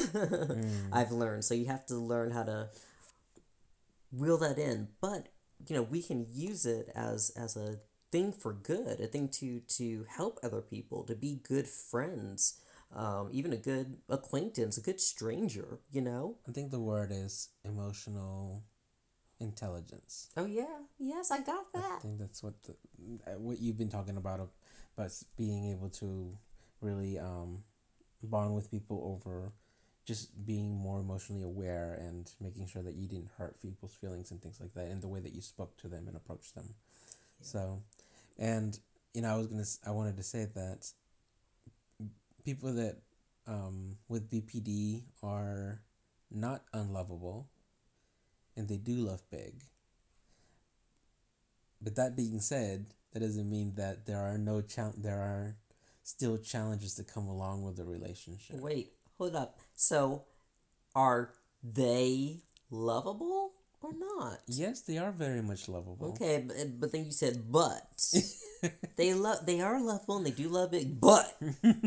[0.93, 1.43] I've learned.
[1.43, 2.69] So you have to learn how to
[4.11, 4.89] reel that in.
[5.01, 5.29] But
[5.67, 7.79] you know, we can use it as as a
[8.11, 12.59] thing for good, a thing to to help other people, to be good friends,
[12.95, 15.79] um, even a good acquaintance, a good stranger.
[15.91, 16.37] You know.
[16.47, 18.63] I think the word is emotional
[19.39, 20.29] intelligence.
[20.35, 21.97] Oh yeah, yes, I got that.
[21.97, 22.73] I think that's what the,
[23.31, 24.39] uh, what you've been talking about,
[24.97, 26.37] about being able to
[26.81, 27.63] really um,
[28.23, 29.51] bond with people over
[30.05, 34.41] just being more emotionally aware and making sure that you didn't hurt people's feelings and
[34.41, 36.73] things like that, and the way that you spoke to them and approached them.
[37.41, 37.81] So,
[38.39, 38.79] and
[39.13, 40.91] you know, I was gonna, I wanted to say that
[42.45, 42.97] people that
[43.47, 45.81] um, with BPD are
[46.31, 47.47] not unlovable,
[48.57, 49.61] and they do love big.
[51.81, 55.55] But that being said, that doesn't mean that there are no chal- there are
[56.03, 58.59] still challenges that come along with the relationship.
[58.59, 59.59] Wait, hold up.
[59.75, 60.25] So,
[60.95, 61.33] are
[61.63, 62.39] they
[62.71, 63.51] lovable
[63.81, 64.39] or not?
[64.47, 66.09] Yes, they are very much lovable.
[66.09, 67.83] Okay, but, but then you said but.
[68.97, 71.37] they love they are lovable and they do love it, but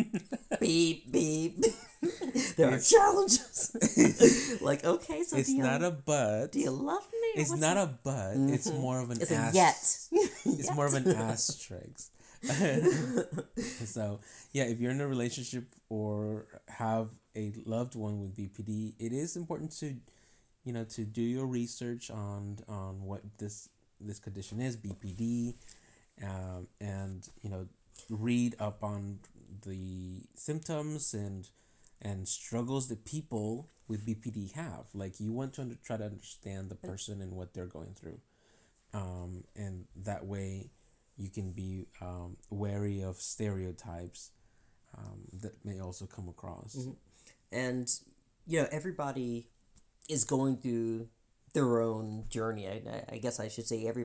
[0.61, 1.59] beep beep.
[2.57, 4.59] there are challenges.
[4.63, 6.53] like okay, so It's do you, not a but.
[6.53, 7.41] do you love me?
[7.43, 7.91] It's not up?
[7.91, 8.35] a but.
[8.37, 8.55] Mm-hmm.
[8.55, 9.77] It's more of an It's ast- yet.
[10.45, 12.11] It's more of an asterisk.
[13.85, 14.21] so
[14.53, 19.37] yeah, if you're in a relationship or have a loved one with BPD, it is
[19.37, 19.95] important to,
[20.65, 23.69] you know, to do your research on on what this
[24.01, 25.55] this condition is, BPD,
[26.23, 27.67] um, and you know,
[28.09, 29.21] read up on
[29.65, 31.49] the symptoms and
[32.03, 34.87] and struggles that people with BPD have.
[34.95, 38.21] Like you want to under, try to understand the person and what they're going through,
[38.95, 40.71] um, and that way
[41.17, 44.31] you can be um, wary of stereotypes
[44.97, 46.75] um, that may also come across.
[47.53, 47.91] and
[48.47, 49.49] you know everybody
[50.09, 51.09] is going through
[51.55, 52.69] their own journey.
[52.69, 54.05] I, I- guess I should say every